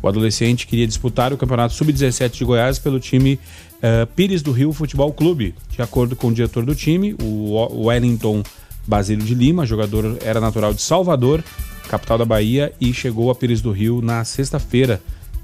[0.02, 3.38] O adolescente queria disputar o Campeonato Sub-17 de Goiás pelo time
[3.78, 5.54] uh, Pires do Rio Futebol Clube.
[5.70, 8.42] De acordo com o diretor do time, o Wellington
[8.86, 11.44] Basílio de Lima, jogador era natural de Salvador,
[11.88, 15.00] capital da Bahia, e chegou a Pires do Rio na sexta-feira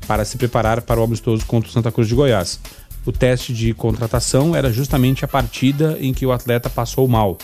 [0.06, 2.58] para se preparar para o amistoso contra o Santa Cruz de Goiás.
[3.04, 7.36] O teste de contratação era justamente a partida em que o atleta passou mal.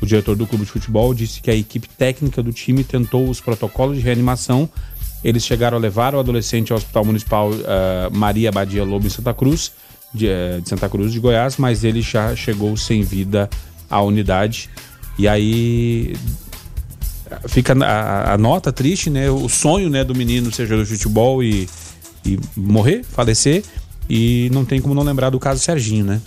[0.00, 3.40] O diretor do clube de futebol disse que a equipe técnica do time tentou os
[3.40, 4.68] protocolos de reanimação
[5.26, 9.34] eles chegaram a levar o adolescente ao Hospital Municipal uh, Maria Badia Lobo em Santa
[9.34, 9.72] Cruz,
[10.12, 13.48] de, uh, de, Santa Cruz de Goiás, mas ele já chegou sem vida
[13.90, 14.70] à unidade.
[15.18, 16.14] E aí
[17.48, 19.30] fica a, a nota triste, né?
[19.30, 21.68] O sonho né, do menino seja do futebol e,
[22.24, 23.62] e morrer, falecer.
[24.08, 26.20] E não tem como não lembrar do caso Serginho, né?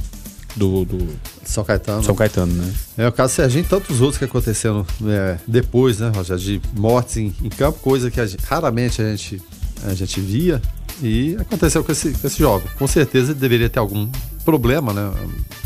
[0.56, 1.08] do, do
[1.44, 2.04] São Caetano.
[2.04, 2.74] São Caetano, né?
[2.98, 7.18] É o caso Serginho e tantos outros que aconteceram é, depois, né, Rogério, de mortes
[7.18, 9.42] em, em campo, coisa que a gente, raramente a gente,
[9.84, 10.62] a gente via
[11.02, 12.68] e aconteceu com esse, com esse jovem.
[12.78, 14.10] Com certeza deveria ter algum
[14.44, 15.12] problema, né?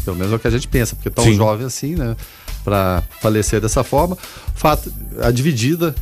[0.03, 1.35] Pelo menos é o que a gente pensa, porque tão Sim.
[1.35, 2.15] jovem assim, né?
[2.63, 4.17] Para falecer dessa forma.
[4.55, 5.93] Fato, a dividida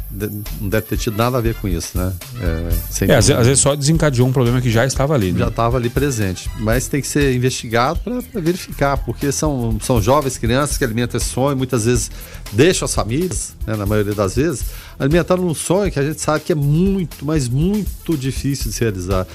[0.59, 2.13] não deve ter tido nada a ver com isso, né?
[2.39, 5.31] É, é às, vezes só desencadeou um problema que já estava ali.
[5.31, 5.39] Né?
[5.39, 10.37] Já estava ali presente, mas tem que ser investigado para verificar, porque são, são jovens,
[10.37, 12.11] crianças que alimentam esse sonho, muitas vezes
[12.51, 14.65] deixam as famílias, né, na maioria das vezes,
[14.99, 18.81] alimentando um sonho que a gente sabe que é muito, mas muito difícil de se
[18.81, 19.25] realizar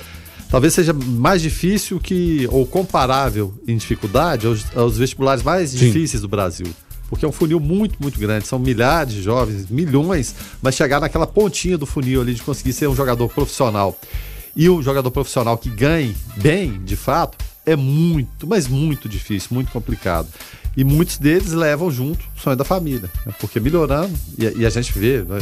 [0.50, 5.78] talvez seja mais difícil que, ou comparável em dificuldade aos, aos vestibulares mais Sim.
[5.78, 6.66] difíceis do Brasil.
[7.08, 8.46] Porque é um funil muito, muito grande.
[8.46, 12.88] São milhares de jovens, milhões, mas chegar naquela pontinha do funil ali de conseguir ser
[12.88, 13.98] um jogador profissional
[14.54, 19.70] e um jogador profissional que ganhe bem, de fato, é muito, mas muito difícil, muito
[19.70, 20.28] complicado.
[20.76, 23.32] E muitos deles levam junto o sonho da família, né?
[23.40, 25.38] porque melhorando, e, e, a gente vê né,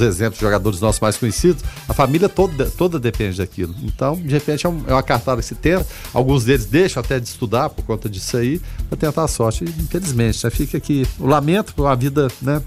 [0.00, 3.72] exemplos de jogadores nossos mais conhecidos, a família toda, toda depende daquilo.
[3.84, 5.80] Então, de repente, é, um, é uma cartada que se tem.
[6.12, 9.62] Alguns deles deixam até de estudar por conta disso aí, para tentar a sorte.
[9.62, 12.60] Infelizmente, né, fica aqui o lamento por uma vida né,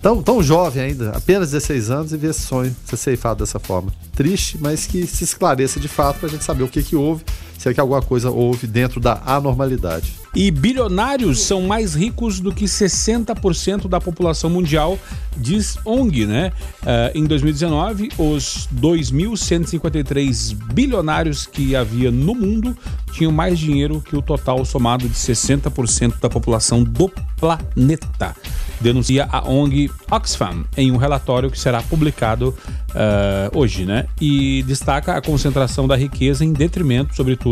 [0.00, 3.92] tão, tão jovem ainda, apenas 16 anos, e ver esse sonho ser ceifado dessa forma.
[4.14, 7.24] Triste, mas que se esclareça de fato para a gente saber o que, que houve
[7.60, 10.14] se é que alguma coisa houve dentro da anormalidade.
[10.34, 14.98] E bilionários são mais ricos do que 60% da população mundial,
[15.36, 16.52] diz ONG, né?
[16.82, 22.74] Uh, em 2019, os 2.153 bilionários que havia no mundo
[23.12, 28.34] tinham mais dinheiro que o total somado de 60% da população do planeta,
[28.80, 32.54] denuncia a ONG Oxfam em um relatório que será publicado
[32.90, 34.06] uh, hoje, né?
[34.20, 37.49] E destaca a concentração da riqueza em detrimento, sobretudo,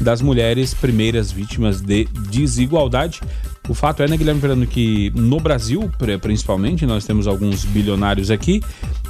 [0.00, 3.20] das mulheres primeiras vítimas de desigualdade.
[3.68, 5.90] O fato é, né, Guilherme Verano, que no Brasil,
[6.20, 8.62] principalmente, nós temos alguns bilionários aqui,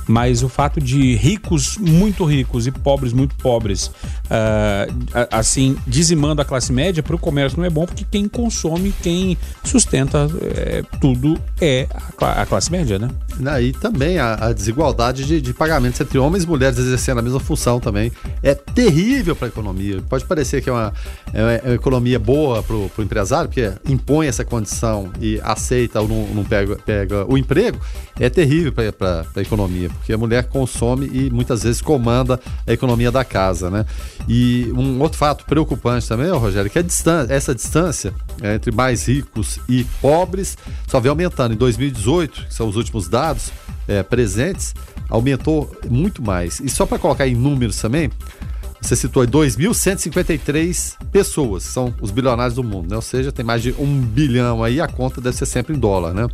[0.07, 6.45] mas o fato de ricos muito ricos e pobres muito pobres, uh, assim, dizimando a
[6.45, 11.39] classe média, para o comércio não é bom, porque quem consome, quem sustenta é, tudo
[11.61, 11.87] é
[12.21, 13.09] a, a, classe média, né?
[13.63, 17.41] E também a, a desigualdade de, de, pagamentos entre homens e mulheres exercendo a mesma
[17.41, 20.03] função também é terrível para a economia.
[20.09, 20.93] Pode parecer que é uma,
[21.33, 26.27] é uma economia boa para o empresário, porque impõe essa condição e aceita ou não,
[26.29, 27.79] não pega, pega o emprego,
[28.19, 33.11] é terrível para a economia porque a mulher consome e muitas vezes comanda a economia
[33.11, 33.87] da casa, né?
[34.29, 39.09] E um outro fato preocupante também, Rogério, que a distância, essa distância é, entre mais
[39.09, 41.55] ricos e pobres só vem aumentando.
[41.55, 43.51] Em 2018, que são os últimos dados
[43.89, 44.75] é, presentes,
[45.09, 46.61] aumentou muito mais.
[46.61, 48.11] E só para colocar em números também,
[48.81, 52.97] você citou 2.153 pessoas, são os bilionários do mundo, né?
[52.97, 56.13] Ou seja, tem mais de um bilhão aí, a conta deve ser sempre em dólar,
[56.13, 56.29] né?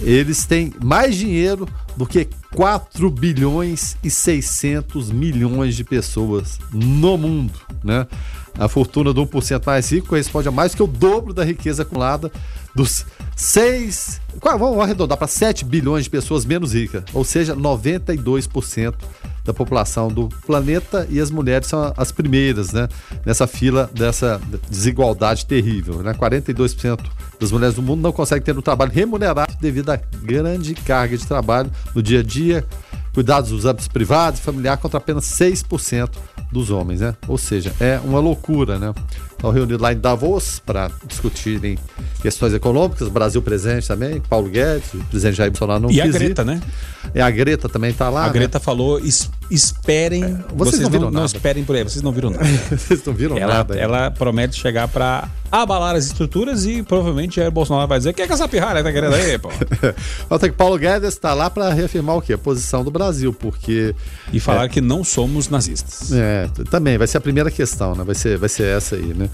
[0.00, 7.52] Eles têm mais dinheiro do que 4 bilhões e 600 milhões de pessoas no mundo,
[7.84, 8.06] né?
[8.58, 12.32] A fortuna do 1% mais rico corresponde a mais que o dobro da riqueza acumulada
[12.74, 13.04] dos
[13.36, 18.94] 6, vamos arredondar para 7 bilhões de pessoas menos ricas, ou seja, 92%
[19.44, 22.88] da população do planeta e as mulheres são as primeiras, né,
[23.26, 24.40] nessa fila dessa
[24.70, 26.14] desigualdade terrível, né?
[26.14, 27.00] 42%
[27.38, 31.26] das mulheres do mundo não conseguem ter um trabalho remunerado devido à grande carga de
[31.26, 32.64] trabalho no dia a dia,
[33.12, 36.10] cuidados dos âmbitos privados e familiar contra apenas 6%
[36.52, 37.14] dos homens, né?
[37.26, 38.94] Ou seja, é uma loucura, né?
[39.36, 41.78] Estão reunidos lá em Davos para discutirem
[42.22, 46.40] questões econômicas, Brasil presente também, Paulo Guedes, o presidente Jair Bolsonaro não E a Greta,
[46.40, 46.44] ir.
[46.46, 46.60] né?
[47.14, 48.24] E a Greta também está lá.
[48.24, 48.32] A né?
[48.32, 50.24] Greta falou: es esperem.
[50.24, 51.18] É, vocês, vocês, não viram não, nada.
[51.20, 52.44] Não esperem por aí, vocês não viram nada.
[52.44, 53.76] vocês não viram ela, nada.
[53.76, 58.22] Ela promete chegar para abalar as estruturas e provavelmente Jair Bolsonaro vai dizer: o que
[58.22, 59.50] é que essa pirralha tá querendo aí, pô?
[60.34, 62.32] Até que Paulo Guedes está lá para reafirmar o quê?
[62.32, 63.94] A posição do Brasil, porque.
[64.32, 66.12] E falar é, que não somos nazistas.
[66.12, 68.02] É, também, vai ser a primeira questão, né?
[68.02, 69.25] Vai ser, vai ser essa aí, né?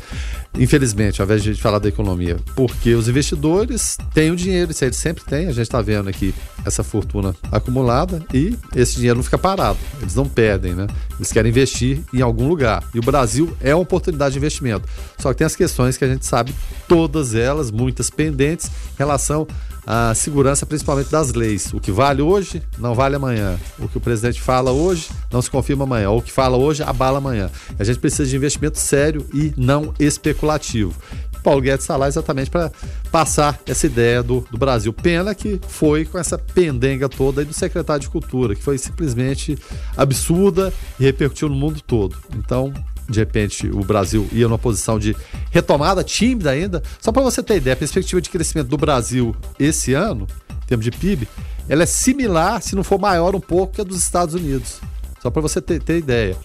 [0.59, 4.97] Infelizmente, ao invés de falar da economia, porque os investidores têm o dinheiro, isso eles
[4.97, 6.34] sempre têm, a gente está vendo aqui
[6.64, 10.86] essa fortuna acumulada e esse dinheiro não fica parado, eles não perdem, né?
[11.16, 12.84] Eles querem investir em algum lugar.
[12.95, 14.88] E o Brasil é uma oportunidade de investimento.
[15.18, 16.55] Só que tem as questões que a gente sabe,
[16.86, 19.47] todas elas, muitas pendentes, em relação
[19.87, 21.72] a segurança principalmente das leis.
[21.72, 23.59] O que vale hoje não vale amanhã.
[23.78, 26.11] O que o presidente fala hoje não se confirma amanhã.
[26.11, 27.51] O que fala hoje abala amanhã.
[27.78, 30.95] A gente precisa de investimento sério e não especulativo.
[31.43, 32.70] Paulo Guedes está lá exatamente para
[33.11, 34.93] passar essa ideia do, do Brasil.
[34.93, 39.59] Pena que foi com essa pendenga toda aí do secretário de Cultura, que foi simplesmente
[39.97, 42.16] absurda e repercutiu no mundo todo.
[42.37, 42.72] Então,
[43.13, 45.15] de repente o Brasil ia numa posição de
[45.51, 46.83] retomada tímida ainda.
[47.01, 50.27] Só para você ter ideia, a perspectiva de crescimento do Brasil esse ano,
[50.65, 51.29] em termos de PIB,
[51.69, 54.81] ela é similar, se não for maior um pouco, que a dos Estados Unidos.
[55.21, 56.37] Só para você ter, ter, ideia.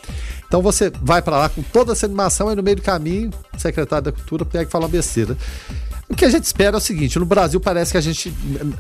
[0.47, 3.59] Então você vai para lá com toda essa animação e no meio do caminho, o
[3.59, 5.35] secretário da Cultura pega e fala uma besteira.
[6.09, 8.31] O que a gente espera é o seguinte: no Brasil parece que a gente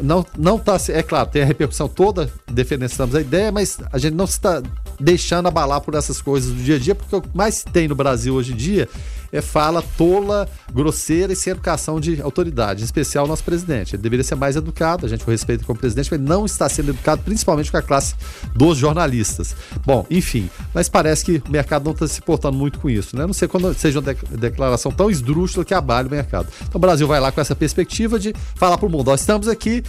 [0.01, 0.77] não não está.
[0.89, 4.61] É claro, tem a repercussão toda, defendemos a ideia, mas a gente não está
[4.99, 7.95] deixando abalar por essas coisas do dia a dia, porque o que mais tem no
[7.95, 8.89] Brasil hoje em dia
[9.31, 13.95] é fala tola, grosseira e sem educação de autoridade, em especial o nosso presidente.
[13.95, 16.89] Ele deveria ser mais educado, a gente o respeita como presidente, mas não está sendo
[16.89, 18.15] educado, principalmente com a classe
[18.55, 19.55] dos jornalistas.
[19.85, 23.25] Bom, enfim, mas parece que o mercado não está se portando muito com isso, né?
[23.25, 26.47] Não sei quando seja uma declaração tão esdrúxula que abale o mercado.
[26.61, 29.47] Então o Brasil vai lá com essa perspectiva de falar para o mundo: nós estamos
[29.47, 29.83] aqui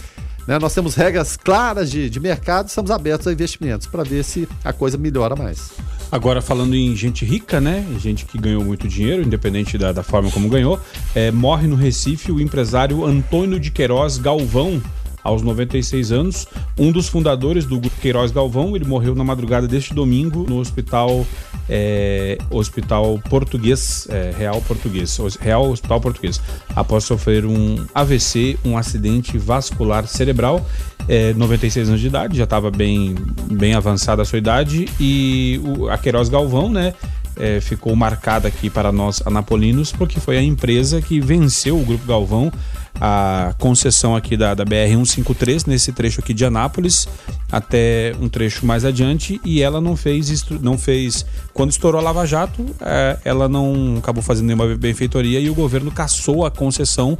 [0.49, 0.57] né?
[0.57, 4.73] Nós temos regras claras de, de mercado, estamos abertos a investimentos para ver se a
[4.73, 5.69] coisa melhora mais.
[6.11, 7.85] Agora, falando em gente rica, né?
[7.99, 10.79] Gente que ganhou muito dinheiro, independente da, da forma como ganhou,
[11.13, 14.81] é, morre no Recife o empresário Antônio de Queiroz Galvão,
[15.29, 16.47] aos 96 anos.
[16.77, 21.25] Um dos fundadores do Grupo Queiroz Galvão, ele morreu na madrugada deste domingo no hospital,
[21.69, 26.41] é, hospital português, é, Real Português, Real Hospital Português,
[26.75, 30.65] após sofrer um AVC, um acidente vascular cerebral.
[31.07, 33.15] É, 96 anos de idade, já estava bem,
[33.51, 36.93] bem avançada a sua idade, e o, a Queiroz Galvão, né?
[37.35, 42.05] É, ficou marcada aqui para nós anapolinos, porque foi a empresa que venceu o Grupo
[42.05, 42.51] Galvão
[42.99, 47.07] a concessão aqui da, da BR-153, nesse trecho aqui de Anápolis,
[47.51, 52.25] até um trecho mais adiante, e ela não fez, não fez quando estourou a Lava
[52.25, 57.17] Jato, é, ela não acabou fazendo nenhuma benfeitoria e o governo cassou a concessão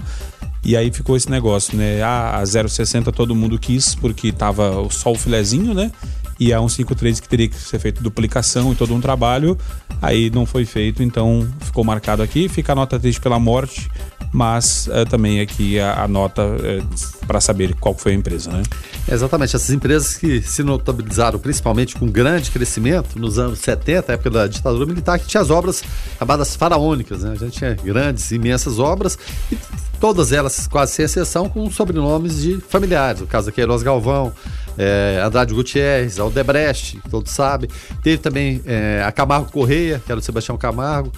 [0.63, 2.01] e aí ficou esse negócio, né?
[2.01, 5.91] Ah, a 060 todo mundo quis porque tava só o filezinho, né?
[6.39, 9.57] E a 153 que teria que ser feito duplicação e todo um trabalho,
[10.01, 12.47] aí não foi feito, então ficou marcado aqui.
[12.47, 13.89] Fica a nota triste pela morte
[14.31, 16.83] mas uh, também aqui a, a nota eh,
[17.25, 18.63] para saber qual foi a empresa, né?
[19.07, 24.47] Exatamente, essas empresas que se notabilizaram principalmente com grande crescimento nos anos 70, época da
[24.47, 25.83] ditadura militar, que tinha as obras
[26.17, 27.31] chamadas faraônicas, né?
[27.31, 29.17] A gente tinha grandes, imensas obras
[29.51, 29.57] e
[29.99, 33.21] todas elas, quase sem exceção, com sobrenomes de familiares.
[33.21, 34.31] O caso da Queiroz Galvão,
[34.77, 37.69] é, Andrade Gutierrez, Aldebrecht, que todos sabem.
[38.01, 41.11] Teve também é, a Camargo Correia, que era o Sebastião Camargo.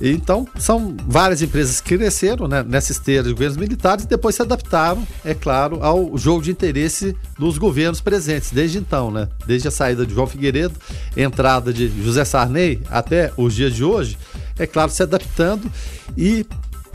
[0.00, 4.42] Então, são várias empresas que cresceram né, nessa esteira de governos militares e depois se
[4.42, 9.28] adaptaram, é claro, ao jogo de interesse dos governos presentes, desde então, né?
[9.46, 10.74] Desde a saída de João Figueiredo,
[11.16, 14.18] entrada de José Sarney até os dias de hoje,
[14.58, 15.70] é claro, se adaptando
[16.16, 16.46] e,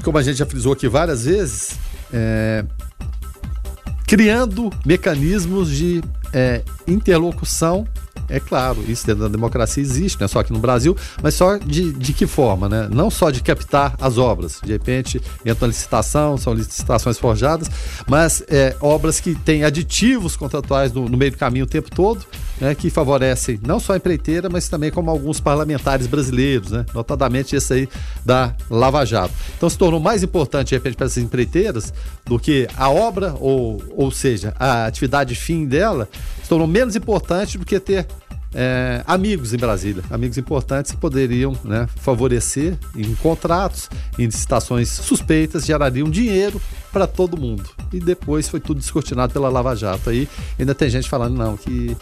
[0.04, 1.72] como a gente já frisou aqui várias vezes,
[2.12, 2.66] é,
[4.08, 6.02] criando mecanismos de
[6.34, 7.88] é, interlocução
[8.30, 11.58] é claro, isso dentro da democracia existe, não é só aqui no Brasil, mas só
[11.58, 12.88] de, de que forma, né?
[12.92, 14.60] Não só de captar as obras.
[14.64, 17.70] De repente entra uma licitação, são licitações forjadas,
[18.08, 22.24] mas é, obras que têm aditivos contratuais no, no meio do caminho o tempo todo,
[22.62, 22.76] né?
[22.76, 26.86] Que favorecem não só a empreiteira, mas também como alguns parlamentares brasileiros, né?
[26.94, 27.90] Notadamente esse aí
[28.24, 29.34] da Lava Jato.
[29.58, 31.92] Então se tornou mais importante, de repente, para essas empreiteiras
[32.26, 36.08] do que a obra, ou, ou seja, a atividade fim dela,
[36.42, 38.08] se tornou menos importante do que ter
[38.54, 45.66] é, amigos em Brasília, amigos importantes que poderiam né, favorecer em contratos, em licitações suspeitas,
[45.66, 46.60] gerariam dinheiro
[46.92, 47.70] para todo mundo.
[47.94, 50.10] E depois foi tudo descortinado pela Lava Jato.
[50.10, 51.96] Aí ainda tem gente falando, não, que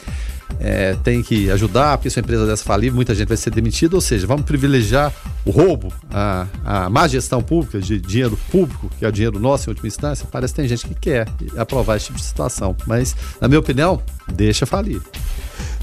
[0.60, 3.96] é, tem que ajudar, porque se uma empresa dessa falir, muita gente vai ser demitida.
[3.96, 5.14] Ou seja, vamos privilegiar
[5.48, 9.70] o roubo, a, a má gestão pública, de dinheiro público, que é o dinheiro nosso
[9.70, 10.28] em última instância.
[10.30, 11.26] Parece que tem gente que quer
[11.56, 12.76] aprovar esse tipo de situação.
[12.86, 15.02] Mas, na minha opinião, deixa falir.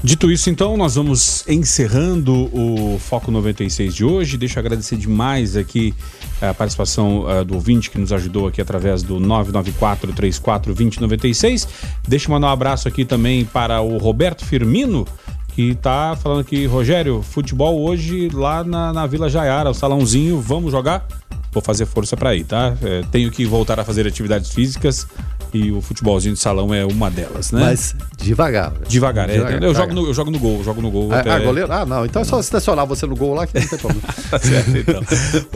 [0.03, 4.37] Dito isso, então, nós vamos encerrando o Foco 96 de hoje.
[4.37, 5.95] Deixa eu agradecer demais aqui
[6.39, 11.67] a participação uh, do ouvinte que nos ajudou aqui através do 994-34-2096.
[12.07, 15.07] Deixa eu mandar um abraço aqui também para o Roberto Firmino,
[15.55, 20.69] que tá falando aqui, Rogério, futebol hoje lá na, na Vila Jaiara, o salãozinho, vamos
[20.69, 21.07] jogar?
[21.53, 22.75] Vou fazer força para ir, tá?
[22.83, 25.07] É, tenho que voltar a fazer atividades físicas
[25.53, 27.61] e o futebolzinho de salão é uma delas, né?
[27.61, 28.73] Mas devagar.
[28.85, 31.13] Devagar, é, devagar, eu, Jogo no, eu jogo no gol, jogo no gol.
[31.13, 31.31] Ah, até...
[31.31, 31.71] ah, goleiro?
[31.71, 32.05] Ah, não.
[32.05, 34.01] Então é só estacionar você no gol lá que não tem problema.
[34.29, 35.01] tá certo, então.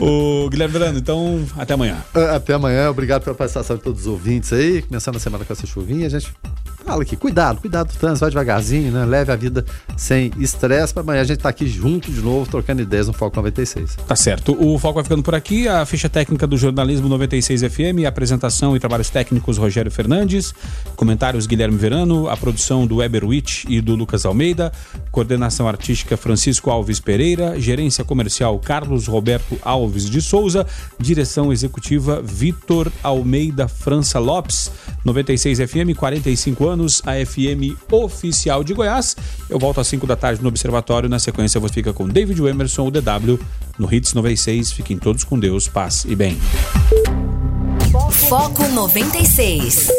[0.00, 1.98] o Guilherme Verano, então, até amanhã.
[2.14, 4.80] Ah, até amanhã, obrigado pela participação de todos os ouvintes aí.
[4.80, 6.32] Começando a semana com essa chuvinha, a gente
[6.90, 9.04] fala aqui, cuidado, cuidado do trânsito, vai devagarzinho, né?
[9.04, 9.64] Leve a vida
[9.96, 10.92] sem estresse.
[10.92, 13.96] Para amanhã a gente tá aqui junto de novo, trocando ideias no Foco 96.
[14.08, 14.56] Tá certo.
[14.60, 18.80] O Foco vai ficando por aqui, a ficha técnica do jornalismo 96 FM, apresentação e
[18.80, 20.52] trabalhos técnicos Rogério Fernandes,
[20.96, 24.72] comentários Guilherme Verano, a produção do Weber Witt e do Lucas Almeida,
[25.12, 30.66] coordenação artística Francisco Alves Pereira, gerência comercial Carlos Roberto Alves de Souza,
[30.98, 34.72] direção executiva Vitor Almeida França Lopes,
[35.04, 39.16] 96 FM, 45 anos, a FM oficial de Goiás.
[39.48, 42.86] Eu volto às 5 da tarde no Observatório, na sequência você fica com David Emerson,
[42.86, 43.38] o DW,
[43.78, 44.72] no Hits 96.
[44.72, 46.38] Fiquem todos com Deus, paz e bem.
[48.28, 49.90] Foco 96.